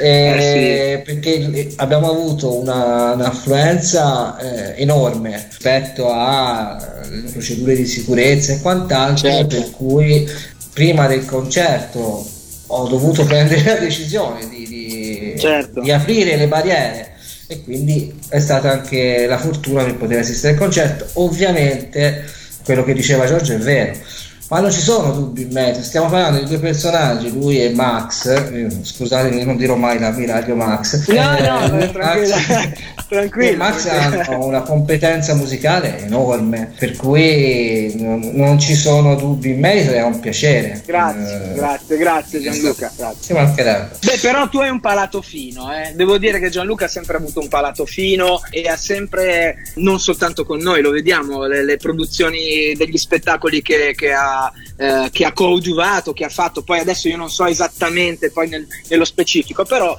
Eh, 0.00 1.02
perché 1.04 1.72
abbiamo 1.76 2.10
avuto 2.10 2.58
una, 2.58 3.12
un'affluenza 3.12 4.36
eh, 4.38 4.82
enorme 4.82 5.46
rispetto 5.48 6.10
alle 6.12 7.30
procedure 7.30 7.74
di 7.76 7.86
sicurezza 7.86 8.52
e 8.52 8.60
quant'altro, 8.60 9.28
Certo. 9.30 9.46
per 9.56 9.70
cui 9.70 10.28
prima 10.72 11.06
del 11.06 11.24
concerto 11.24 12.26
ho 12.68 12.88
dovuto 12.88 13.24
prendere 13.24 13.62
la 13.62 13.74
decisione 13.76 14.48
di, 14.48 14.66
di- 14.66 15.34
Certo. 15.38 15.80
di 15.80 15.92
aprire 15.92 16.36
le 16.36 16.48
barriere 16.48 17.12
e 17.46 17.62
quindi 17.62 18.12
è 18.28 18.40
stata 18.40 18.72
anche 18.72 19.26
la 19.26 19.38
fortuna 19.38 19.84
per 19.84 19.94
poter 19.96 20.18
assistere 20.18 20.54
al 20.54 20.58
concerto. 20.58 21.06
Ovviamente 21.14 22.24
quello 22.64 22.82
che 22.82 22.92
diceva 22.92 23.26
Giorgio 23.26 23.52
è 23.52 23.58
vero, 23.58 23.92
ma 24.48 24.60
non 24.60 24.70
ci 24.72 24.80
sono 24.80 25.12
dubbi 25.12 25.42
in 25.42 25.50
merito. 25.52 25.82
Stiamo 25.82 26.08
parlando 26.08 26.38
di 26.40 26.46
due 26.46 26.58
personaggi, 26.58 27.32
lui 27.32 27.60
e 27.62 27.70
Max. 27.70 28.26
eh, 28.26 28.68
Scusatemi, 28.82 29.44
non 29.44 29.56
dirò 29.56 29.74
mai 29.76 29.98
l'ammiraglio 29.98 30.54
Max. 30.54 31.06
No, 31.08 31.36
Eh, 31.36 31.48
no, 31.48 31.78
e 31.78 31.90
tranquilla, 31.92 32.36
Max- 32.36 33.06
tranquillo. 33.08 33.56
Max 33.56 33.86
hanno 33.86 34.44
una 34.44 34.60
competenza 34.62 35.34
musicale 35.34 35.98
enorme, 36.04 36.72
per 36.78 36.96
cui 36.96 37.92
non, 37.96 38.20
non 38.34 38.58
ci 38.58 38.74
sono 38.74 39.14
dubbi 39.16 39.50
in 39.50 39.58
merito, 39.60 39.90
è 39.92 40.02
un 40.02 40.20
piacere. 40.20 40.82
Grazie, 40.86 41.50
Eh, 41.50 41.54
grazie, 41.54 41.96
grazie 41.96 42.40
Gianluca, 42.40 42.92
grazie. 42.96 43.22
Ci 43.22 43.32
mancherebbe. 43.32 43.90
Beh, 44.04 44.18
però 44.20 44.48
tu 44.48 44.58
hai 44.58 44.68
un 44.70 44.80
palato 44.80 45.22
fino, 45.22 45.72
eh. 45.72 45.92
devo 45.94 46.18
dire 46.18 46.38
che 46.38 46.50
Gianluca 46.50 46.84
ha 46.84 46.88
sempre 46.88 47.16
avuto 47.16 47.40
un 47.40 47.48
palato 47.48 47.84
fino 47.86 48.40
e 48.50 48.68
ha 48.68 48.76
sempre, 48.76 49.56
non 49.76 49.98
soltanto 50.00 50.44
con 50.44 50.58
noi, 50.60 50.82
lo 50.82 50.90
vediamo, 50.90 51.46
le, 51.46 51.64
le 51.64 51.76
produzioni 51.76 52.74
degli 52.76 52.96
spettacoli 52.96 53.62
che, 53.62 53.92
che 53.96 54.12
ha, 54.12 54.34
eh, 54.76 55.08
che 55.12 55.24
ha 55.24 55.32
coadiuvato, 55.32 56.12
che 56.12 56.24
ha 56.24 56.28
fatto, 56.28 56.62
poi 56.62 56.78
adesso 56.80 57.08
io 57.08 57.16
non 57.16 57.30
so 57.30 57.44
esattamente 57.46 58.30
poi 58.30 58.48
nel- 58.48 58.66
nello 58.88 59.04
specifico, 59.04 59.64
però 59.64 59.94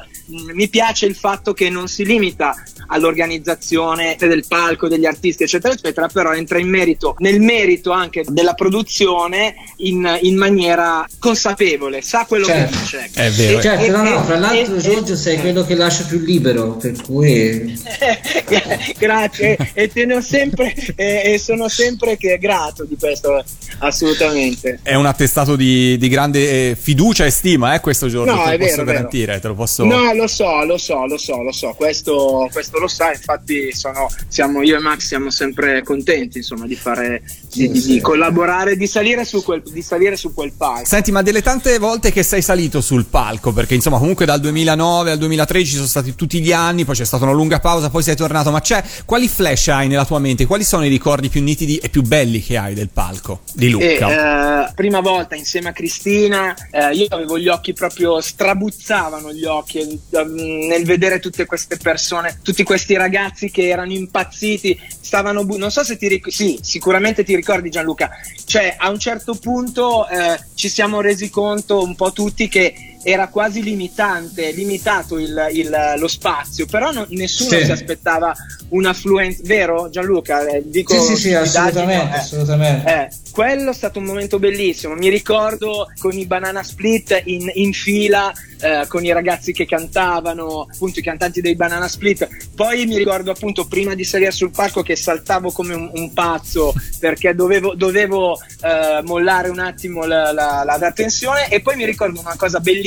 mi 0.54 0.68
piace 0.68 1.06
il 1.06 1.16
fatto 1.16 1.54
che 1.54 1.70
non 1.70 1.88
si 1.88 2.04
limita 2.06 2.54
all'organizzazione 2.88 4.16
del 4.20 4.46
palco, 4.48 4.88
degli 4.88 5.06
artisti, 5.06 5.44
eccetera, 5.44 5.74
eccetera, 5.74 6.08
però 6.08 6.34
entra 6.34 6.58
in 6.60 6.70
merito, 6.70 7.16
nel 7.20 7.40
merito 7.42 7.92
anche 7.92 8.24
della 8.28 8.54
produzione 8.54 9.56
in, 9.78 10.18
in 10.22 10.38
maniera 10.38 11.06
consapevole, 11.20 12.02
sa 12.02 12.26
quello 12.26 12.46
Certo. 12.46 12.72
che 12.76 12.80
dice. 12.82 13.10
È 13.14 13.30
vero. 13.32 13.60
E- 13.60 13.62
Certo, 13.62 13.86
e- 13.86 13.90
no, 13.90 14.04
no, 14.04 14.24
fra 14.24 14.38
l'altro 14.38 14.76
e- 14.76 14.80
Giorgio 14.80 15.14
e- 15.14 15.18
sei 15.18 15.38
quello 15.40 15.66
che 15.66 15.76
lascia 15.76 16.04
più 16.06 16.20
libero, 16.20 16.76
per 16.78 17.02
cui 17.02 17.78
Grazie, 18.98 19.58
e 19.74 19.88
te 19.92 20.06
ne 20.06 20.16
ho 20.16 20.22
sempre 20.22 20.74
e, 20.96 21.34
e 21.34 21.38
sono 21.40 21.68
sempre 21.68 22.18
che 22.18 22.38
grato 22.38 22.84
di 22.86 22.96
questo, 23.00 23.44
assolutamente. 23.80 24.80
È 24.84 24.96
un 24.96 25.06
attestato 25.06 25.56
di, 25.56 25.98
di 25.98 26.08
grande 26.10 26.70
eh, 26.72 26.76
fiducia 26.80 27.26
e 27.26 27.30
stima, 27.32 27.74
eh, 27.74 27.80
questo 27.80 28.08
giorno, 28.08 28.34
No, 28.34 28.44
te 28.44 28.52
lo 28.52 28.58
posso 28.58 28.76
vero. 28.78 28.86
garantire, 28.86 29.40
te 29.40 29.48
lo 29.48 29.56
posso... 29.56 29.84
No, 29.84 30.14
lo 30.18 30.28
so, 30.28 30.66
lo 30.66 30.78
so, 30.78 31.06
lo 31.06 31.18
so, 31.18 31.42
lo 31.42 31.52
so, 31.54 31.74
questo, 31.78 32.50
questo 32.52 32.80
lo 32.80 32.88
sa, 32.88 33.14
infatti 33.14 33.74
sono, 33.74 34.10
siamo, 34.28 34.62
io 34.62 34.76
e 34.76 34.80
Max 34.80 35.06
siamo 35.06 35.30
sempre 35.30 35.84
contenti 35.84 36.40
insomma, 36.40 36.66
di 36.66 36.76
fare, 36.76 37.22
di, 37.54 37.70
di- 37.72 37.82
di 37.82 38.02
collaborare, 38.02 38.76
di 38.76 38.88
salire, 38.88 39.24
su 39.24 39.44
quel, 39.44 39.62
di 39.64 39.82
salire 39.82 40.18
su 40.18 40.34
quel 40.34 40.52
palco. 40.52 40.86
Senti, 40.86 41.12
ma 41.12 41.22
delle 41.22 41.42
tante 41.42 41.78
volte 41.80 42.12
che 42.12 42.24
sei 42.24 42.42
salito 42.42 42.82
sul 42.82 43.06
palco, 43.06 43.54
perché 43.54 43.76
insomma 43.76 43.98
comunque 44.00 44.26
dal 44.26 44.40
2009 44.42 45.12
al 45.12 45.18
2013 45.18 45.76
sono 45.76 45.88
stati 45.88 46.16
tutti 46.16 46.42
gli 46.42 46.52
anni, 46.52 46.84
poi 46.84 46.96
c'è 46.96 47.06
stata 47.06 47.24
una 47.24 47.34
lunga 47.34 47.60
pausa, 47.60 47.90
poi 47.90 48.04
sei 48.04 48.16
tornato, 48.16 48.52
ma 48.52 48.60
c'è 48.60 48.84
quali 49.06 49.28
flash 49.28 49.68
hai 49.70 49.88
nella 49.88 50.06
tua 50.06 50.20
mente? 50.20 50.46
Quali 50.46 50.64
sono 50.64 50.86
i 50.86 50.90
ricordi 50.90 51.30
più 51.30 51.42
nitidi 51.42 51.78
e 51.78 51.90
più 51.90 52.02
belli 52.02 52.42
che 52.42 52.58
hai 52.58 52.74
del 52.74 52.90
palco 52.90 53.42
di 53.54 53.68
E, 53.68 53.70
Luca? 53.70 54.68
eh, 54.70 54.72
prima 54.74 55.00
volta 55.00 55.36
insieme 55.36 55.70
a 55.70 55.72
Cristina, 55.72 56.56
eh, 56.72 56.94
io 56.94 57.06
avevo 57.10 57.38
gli 57.38 57.48
occhi 57.48 57.74
proprio 57.74 58.20
strabuzzavano 58.22 59.32
gli 59.32 59.46
occhi 59.46 59.80
eh, 59.80 60.00
nel 60.10 60.86
vedere 60.86 61.20
tutte 61.20 61.46
queste 61.46 61.78
persone, 61.78 62.40
tutti 62.42 62.64
questi 62.64 62.96
ragazzi 62.96 63.52
che 63.52 63.68
erano 63.68 63.92
impazziti, 63.92 64.80
stavano 65.02 65.44
bu- 65.46 65.58
non 65.58 65.72
so 65.72 65.84
se 65.84 65.98
ti 65.98 66.08
ricordi, 66.08 66.36
sì, 66.36 66.60
sicuramente 66.62 67.24
ti 67.24 67.36
ricordi 67.36 67.70
Gianluca, 67.70 68.10
cioè 68.46 68.76
a 68.78 68.90
un 68.90 69.00
certo 69.00 69.36
punto 69.36 70.08
eh, 70.08 70.40
ci 70.56 70.70
siamo 70.70 71.02
resi 71.02 71.30
conto 71.30 71.84
un 71.84 71.96
po' 71.96 72.12
tutti 72.14 72.48
che 72.48 72.97
era 73.04 73.28
quasi 73.30 73.62
limitante, 73.64 74.52
limitato 74.52 75.18
il- 75.18 75.48
il- 75.54 75.94
lo 75.98 76.08
spazio, 76.08 76.66
però 76.66 76.92
no- 76.92 77.06
nessuno 77.10 77.58
Sì. 77.58 77.66
si 77.66 77.72
aspettava 77.72 78.34
un'affluenza, 78.70 79.42
vero 79.46 79.90
Gianluca? 79.90 80.46
Eh, 80.46 80.64
dico 80.66 80.94
Sì, 80.94 81.16
sì, 81.16 81.22
sì, 81.22 81.34
assolutamente, 81.34 82.16
eh. 82.16 82.20
assolutamente. 82.20 82.90
Eh, 82.94 83.10
quello 83.32 83.70
è 83.70 83.74
stato 83.74 84.00
un 84.00 84.06
momento 84.06 84.40
bellissimo. 84.40 84.96
Mi 84.96 85.10
ricordo 85.10 85.88
con 86.00 86.18
i 86.18 86.26
Banana 86.26 86.64
Split 86.64 87.22
in, 87.26 87.50
in 87.54 87.72
fila, 87.72 88.32
eh, 88.60 88.86
con 88.88 89.06
i 89.06 89.12
ragazzi 89.14 89.54
che 89.54 89.66
cantavano, 89.66 90.68
appunto 90.74 91.00
i 91.00 91.04
cantanti 91.04 91.40
dei 91.42 91.56
Banana 91.56 91.88
Split. 91.88 92.28
Poi 92.56 92.86
mi 92.88 92.98
ricordo 92.98 93.30
appunto 93.32 93.66
prima 93.68 93.94
di 93.94 94.04
salire 94.04 94.32
sul 94.32 94.50
palco 94.50 94.82
che 94.82 94.96
saltavo 94.96 95.52
come 95.52 95.76
un, 95.76 95.90
un 95.94 96.14
pazzo 96.14 96.74
perché 97.00 97.36
dovevo, 97.36 97.76
dovevo 97.76 98.40
eh, 98.64 99.02
mollare 99.04 99.50
un 99.50 99.60
attimo 99.60 100.04
la, 100.06 100.32
la, 100.32 100.64
la- 100.66 100.78
la 100.80 100.92
tensione. 100.92 101.48
E 101.50 101.62
poi 101.62 101.76
mi 101.76 101.86
ricordo 101.86 102.20
una 102.20 102.36
cosa 102.36 102.60
bellissima: 102.60 102.86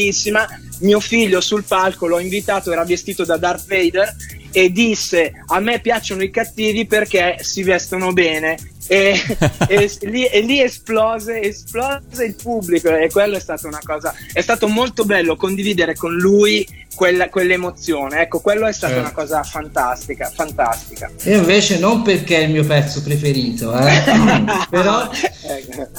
mio 0.80 1.00
figlio 1.00 1.40
sul 1.40 1.64
palco 1.64 2.06
l'ho 2.06 2.18
invitato, 2.18 2.72
era 2.72 2.84
vestito 2.84 3.24
da 3.24 3.36
Darth 3.36 3.66
Vader 3.66 4.16
e 4.52 4.70
disse 4.72 5.32
a 5.46 5.60
me 5.60 5.80
piacciono 5.80 6.22
i 6.22 6.30
cattivi 6.30 6.86
perché 6.86 7.36
si 7.40 7.62
vestono 7.62 8.12
bene. 8.12 8.56
E, 8.86 9.14
e 9.68 9.90
lì, 10.02 10.24
e 10.26 10.40
lì 10.40 10.60
esplose, 10.60 11.40
esplose 11.42 12.24
il 12.24 12.34
pubblico 12.34 12.88
e 12.94 13.08
quello 13.10 13.36
è 13.36 13.40
stata 13.40 13.68
una 13.68 13.78
cosa 13.84 14.12
è 14.32 14.40
stato 14.40 14.66
molto 14.66 15.04
bello 15.04 15.36
condividere 15.36 15.94
con 15.94 16.12
lui 16.12 16.66
quella, 16.94 17.28
quell'emozione. 17.28 18.22
Ecco 18.22 18.40
quello 18.40 18.66
è 18.66 18.72
stata 18.72 18.94
Certo. 18.94 19.08
una 19.08 19.14
cosa 19.14 19.42
fantastica 19.42 20.30
fantastica. 20.34 21.10
Io 21.24 21.36
invece 21.38 21.78
non 21.78 22.02
perché 22.02 22.38
è 22.38 22.40
il 22.40 22.50
mio 22.50 22.64
pezzo 22.64 23.02
preferito, 23.02 23.72
eh, 23.78 24.02
però 24.68 25.08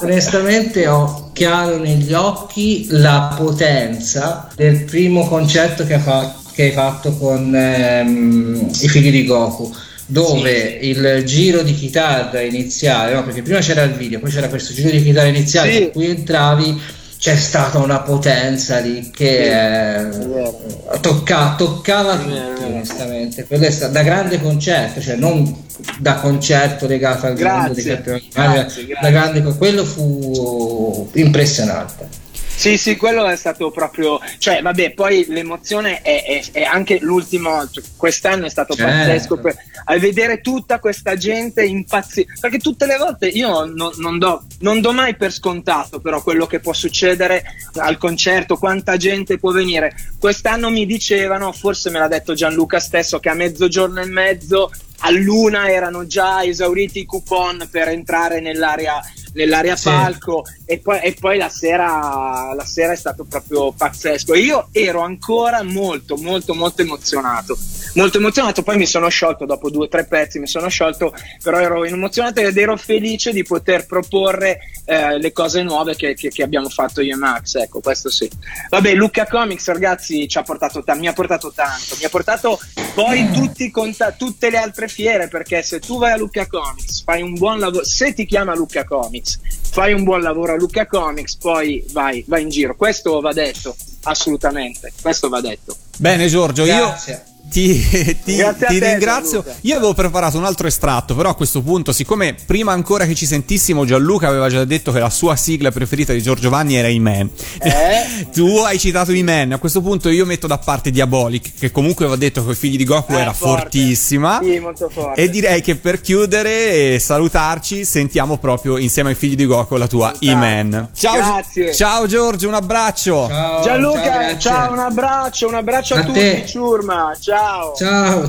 onestamente 0.00 0.86
ho 0.86 1.30
chiaro 1.32 1.78
negli 1.78 2.12
occhi 2.12 2.86
la 2.90 3.34
potenza 3.36 4.48
del 4.54 4.84
primo 4.84 5.26
concerto 5.26 5.86
che, 5.86 5.94
ha 5.94 5.98
fa- 6.00 6.34
che 6.54 6.64
hai 6.64 6.70
fatto 6.72 7.12
con 7.16 7.54
ehm, 7.54 8.70
i 8.80 8.88
figli 8.88 9.10
di 9.10 9.24
Goku 9.24 9.74
dove 10.06 10.78
il 10.82 11.22
giro 11.24 11.62
di 11.62 11.74
chitarra 11.74 12.40
iniziale 12.40 13.14
no? 13.14 13.24
perché 13.24 13.42
prima 13.42 13.60
c'era 13.60 13.82
il 13.82 13.92
video 13.92 14.18
poi 14.18 14.30
c'era 14.30 14.48
questo 14.48 14.74
giro 14.74 14.90
di 14.90 15.02
chitarra 15.02 15.28
iniziale 15.28 15.72
Sì. 15.72 15.82
in 15.82 15.90
cui 15.90 16.06
entravi 16.10 16.80
c'è 17.18 17.36
stata 17.36 17.78
una 17.78 18.00
potenza 18.00 18.78
lì 18.80 19.10
che 19.10 20.00
eh, 20.00 20.04
vero. 20.04 20.60
tocca- 21.00 21.54
toccava 21.56 22.16
tutti 22.16 22.62
onestamente 22.64 23.46
quello 23.46 23.64
è 23.64 23.70
stato 23.70 23.92
da 23.92 24.02
grande 24.02 24.40
concerto 24.40 25.00
cioè 25.00 25.14
non 25.14 25.64
da 25.98 26.16
concerto 26.16 26.86
legato 26.86 27.26
al 27.26 27.38
mondo 27.40 27.72
dei 27.74 27.90
animati, 27.90 28.28
grazie. 28.32 28.86
da 29.00 29.10
grande 29.10 29.42
quello 29.56 29.84
fu 29.84 31.08
impressionante 31.12 32.20
Sì, 32.62 32.78
sì, 32.78 32.96
quello 32.96 33.26
è 33.26 33.34
stato 33.34 33.72
proprio, 33.72 34.20
cioè, 34.38 34.62
vabbè, 34.62 34.92
poi 34.92 35.24
l'emozione 35.28 36.00
è, 36.00 36.22
è- 36.24 36.44
è 36.52 36.62
anche 36.62 36.98
l'ultimo, 37.00 37.68
cioè, 37.68 37.82
quest'anno 37.96 38.46
è 38.46 38.50
stato 38.50 38.74
Certo. 38.76 38.88
pazzesco 38.92 39.36
per, 39.40 39.56
a 39.84 39.98
vedere 39.98 40.40
tutta 40.40 40.78
questa 40.78 41.16
gente 41.16 41.64
impazzire, 41.64 42.34
perché 42.40 42.58
tutte 42.58 42.86
le 42.86 42.96
volte 42.96 43.26
io 43.28 43.64
non, 43.64 43.92
non 43.96 44.18
do, 44.18 44.44
non 44.60 44.80
do 44.80 44.92
mai 44.92 45.16
per 45.16 45.32
scontato 45.32 46.00
però 46.00 46.22
quello 46.22 46.46
che 46.46 46.60
può 46.60 46.72
succedere 46.72 47.44
al 47.76 47.98
concerto, 47.98 48.56
quanta 48.56 48.96
gente 48.96 49.38
può 49.38 49.52
venire. 49.52 49.94
Quest'anno 50.18 50.70
mi 50.70 50.86
dicevano, 50.86 51.52
forse 51.52 51.90
me 51.90 51.98
l'ha 51.98 52.08
detto 52.08 52.34
Gianluca 52.34 52.80
stesso, 52.80 53.20
che 53.20 53.28
a 53.28 53.34
mezzogiorno 53.34 54.00
e 54.00 54.06
mezzo 54.06 54.70
all'una 55.04 55.68
erano 55.68 56.06
già 56.06 56.44
esauriti 56.44 57.00
i 57.00 57.04
coupon 57.04 57.68
per 57.70 57.88
entrare 57.88 58.40
nell'area, 58.40 59.00
nell'area 59.34 59.74
Sì. 59.76 59.88
palco 59.88 60.44
e 60.64 60.78
poi, 60.78 61.00
e 61.00 61.16
poi 61.18 61.38
la, 61.38 61.48
sera, 61.48 62.52
la 62.54 62.64
sera 62.64 62.92
è 62.92 62.96
stato 62.96 63.24
proprio 63.24 63.72
pazzesco. 63.72 64.34
Io 64.34 64.68
ero 64.70 65.00
ancora 65.00 65.62
molto, 65.62 66.16
molto, 66.16 66.54
molto 66.54 66.82
emozionato. 66.82 67.58
Molto 67.94 68.18
emozionato, 68.18 68.62
poi 68.62 68.76
mi 68.76 68.86
sono 68.86 69.08
sciolto 69.08 69.44
dopo 69.44 69.68
due 69.72 69.86
o 69.86 69.88
tre 69.88 70.04
pezzi, 70.04 70.38
mi 70.38 70.46
sono 70.46 70.68
sciolto, 70.68 71.12
però 71.42 71.58
ero 71.58 71.84
emozionato 71.84 72.38
ed 72.40 72.56
ero 72.56 72.76
felice 72.76 73.32
di 73.32 73.42
poter 73.42 73.86
proporre 73.86 74.60
eh, 74.84 75.18
le 75.18 75.32
cose 75.32 75.62
nuove 75.64 75.96
che, 75.96 76.14
che- 76.14 76.28
che 76.30 76.42
abbiamo 76.44 76.68
fatto 76.68 77.00
io 77.00 77.14
e 77.14 77.18
Max. 77.18 77.56
Ecco, 77.56 77.80
questo 77.80 78.08
sì. 78.10 78.30
Vabbè, 78.68 78.94
Luca 78.94 79.26
Comics, 79.26 79.66
ragazzi, 79.66 80.28
ci 80.28 80.38
ha 80.38 80.42
portato 80.42 80.84
ta- 80.84 80.94
mi 80.94 81.08
ha 81.08 81.12
portato 81.12 81.50
tanto. 81.52 81.96
Mi 81.98 82.04
ha 82.04 82.08
portato 82.08 82.60
poi 82.94 83.28
conta- 83.72 84.12
tutte 84.12 84.50
le 84.50 84.58
altre 84.58 84.86
fiere, 84.86 85.26
perché 85.28 85.62
se 85.62 85.80
tu 85.80 85.98
vai 85.98 86.12
a 86.12 86.16
Luca 86.16 86.46
Comics, 86.46 87.02
fai 87.02 87.22
un 87.22 87.34
buon 87.34 87.58
lavoro, 87.58 87.84
se 87.84 88.12
ti 88.12 88.26
chiama 88.26 88.54
Luca 88.54 88.84
Comics, 88.84 89.40
fai 89.70 89.92
un 89.92 90.04
buon 90.04 90.20
lavoro 90.20 90.52
a 90.52 90.56
Luca 90.56 90.86
Comics, 90.86 91.36
poi 91.36 91.84
vai, 91.92 92.22
vai 92.26 92.42
in 92.42 92.48
giro. 92.50 92.76
Questo 92.76 93.20
va 93.20 93.32
detto, 93.32 93.74
assolutamente. 94.04 94.92
Questo 95.00 95.28
va 95.28 95.40
detto. 95.40 95.76
Bene 95.96 96.26
Giorgio, 96.28 96.64
grazie 96.64 97.12
io 97.26 97.31
ti, 97.52 97.80
ti- 97.88 98.16
ti 98.24 98.36
te, 98.78 98.78
ringrazio. 98.78 99.42
Gianluca. 99.42 99.56
Io 99.62 99.76
avevo 99.76 99.94
preparato 99.94 100.38
un 100.38 100.44
altro 100.44 100.66
estratto, 100.66 101.14
però 101.14 101.28
a 101.30 101.34
questo 101.34 101.60
punto, 101.62 101.92
siccome 101.92 102.34
prima 102.46 102.72
ancora 102.72 103.04
che 103.06 103.14
ci 103.14 103.26
sentissimo 103.26 103.84
Gianluca 103.84 104.28
aveva 104.28 104.48
già 104.48 104.64
detto 104.64 104.90
che 104.92 104.98
la 104.98 105.10
sua 105.10 105.36
sigla 105.36 105.70
preferita 105.70 106.12
di 106.12 106.22
Giorgio 106.22 106.48
Vanni 106.50 106.76
era 106.76 106.88
I-Man. 106.88 107.30
Eh? 107.60 108.26
tu 108.32 108.46
hai 108.58 108.78
citato 108.78 109.12
I-Man, 109.12 109.52
a 109.52 109.58
questo 109.58 109.80
punto 109.82 110.08
io 110.08 110.24
metto 110.26 110.46
da 110.46 110.58
parte 110.58 110.90
Diabolic, 110.90 111.52
che 111.58 111.70
comunque 111.70 112.04
aveva 112.06 112.18
detto 112.18 112.44
che 112.44 112.52
i 112.52 112.54
figli 112.54 112.76
di 112.76 112.84
Goku 112.84 113.12
Eh, 113.12 113.20
era 113.20 113.32
forte. 113.32 113.60
fortissima. 113.62 114.40
Sì, 114.42 114.58
molto 114.58 114.88
forte. 114.88 115.20
E 115.20 115.28
direi 115.30 115.60
che 115.60 115.76
per 115.76 116.00
chiudere 116.00 116.94
e 116.94 116.98
salutarci, 116.98 117.84
sentiamo 117.84 118.38
proprio 118.38 118.78
insieme 118.78 119.10
ai 119.10 119.14
figli 119.14 119.34
di 119.36 119.44
Goku 119.46 119.76
la 119.76 119.86
tua 119.86 120.12
I-Man. 120.20 120.88
Ciao, 120.94 121.14
Grazie. 121.16 121.74
ciao 121.74 122.06
Giorgio, 122.06 122.48
un 122.48 122.54
abbraccio. 122.54 123.26
ciao 123.28 123.62
Gianluca, 123.62 124.00
grazie. 124.00 124.38
ciao, 124.38 124.72
un 124.72 124.78
abbraccio, 124.78 125.48
un 125.48 125.54
abbraccio 125.54 125.94
a, 125.94 125.98
A 125.98 126.04
tutti, 126.04 126.18
te. 126.18 126.44
ciurma, 126.46 127.16
ciao. 127.20 127.40
Ciao. 127.42 127.74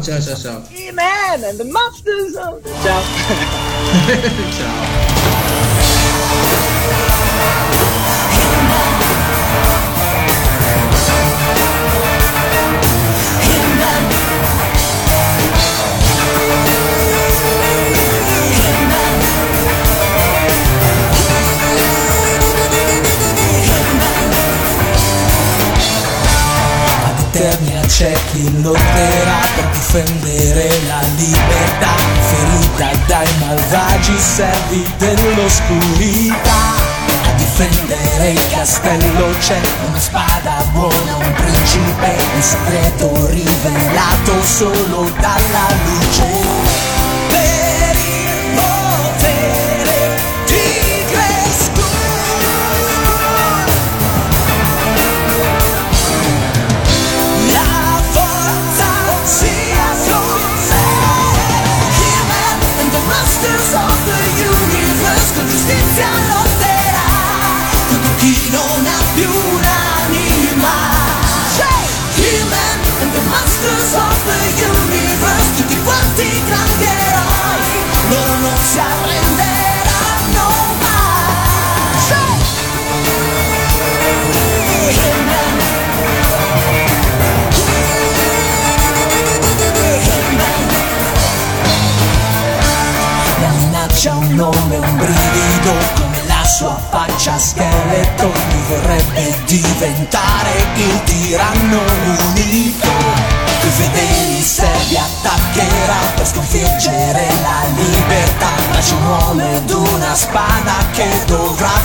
Ciao 0.01 0.19
ciao 0.19 0.35
ciao 0.35 0.61
He-Man 0.69 1.43
and 1.43 1.57
the 1.59 1.65
Masters 1.65 2.35
of 2.35 2.63
the... 2.63 2.69
Ciao. 2.83 3.01
ciao. 4.57 5.01
Ad 27.05 27.19
eternia 27.19 27.72
c'è 27.87 28.13
chi 28.31 28.61
lotterà 28.61 29.39
per 29.55 29.67
difendere 29.71 30.69
la 30.87 31.01
libertà. 31.15 31.95
Ferita 32.21 32.89
dai 33.07 33.27
malvagi 33.39 34.17
servi 34.17 34.85
dell'oscurità. 34.97 36.91
A 37.25 37.31
difendere 37.35 38.29
il 38.31 38.47
castello 38.49 39.29
c'è 39.39 39.59
una 39.87 39.99
spada 39.99 40.65
buona, 40.71 41.15
un 41.17 41.33
principe 41.33 42.15
Un 42.35 42.41
segreto 42.41 43.27
rivelato 43.27 44.41
solo 44.43 45.11
dalla 45.19 45.67
luce 45.85 46.62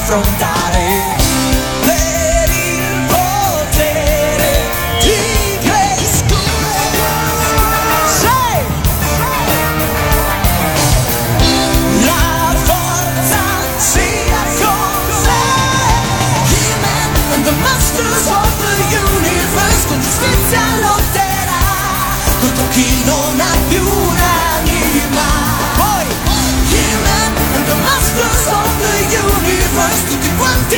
afrontar. 0.09 0.48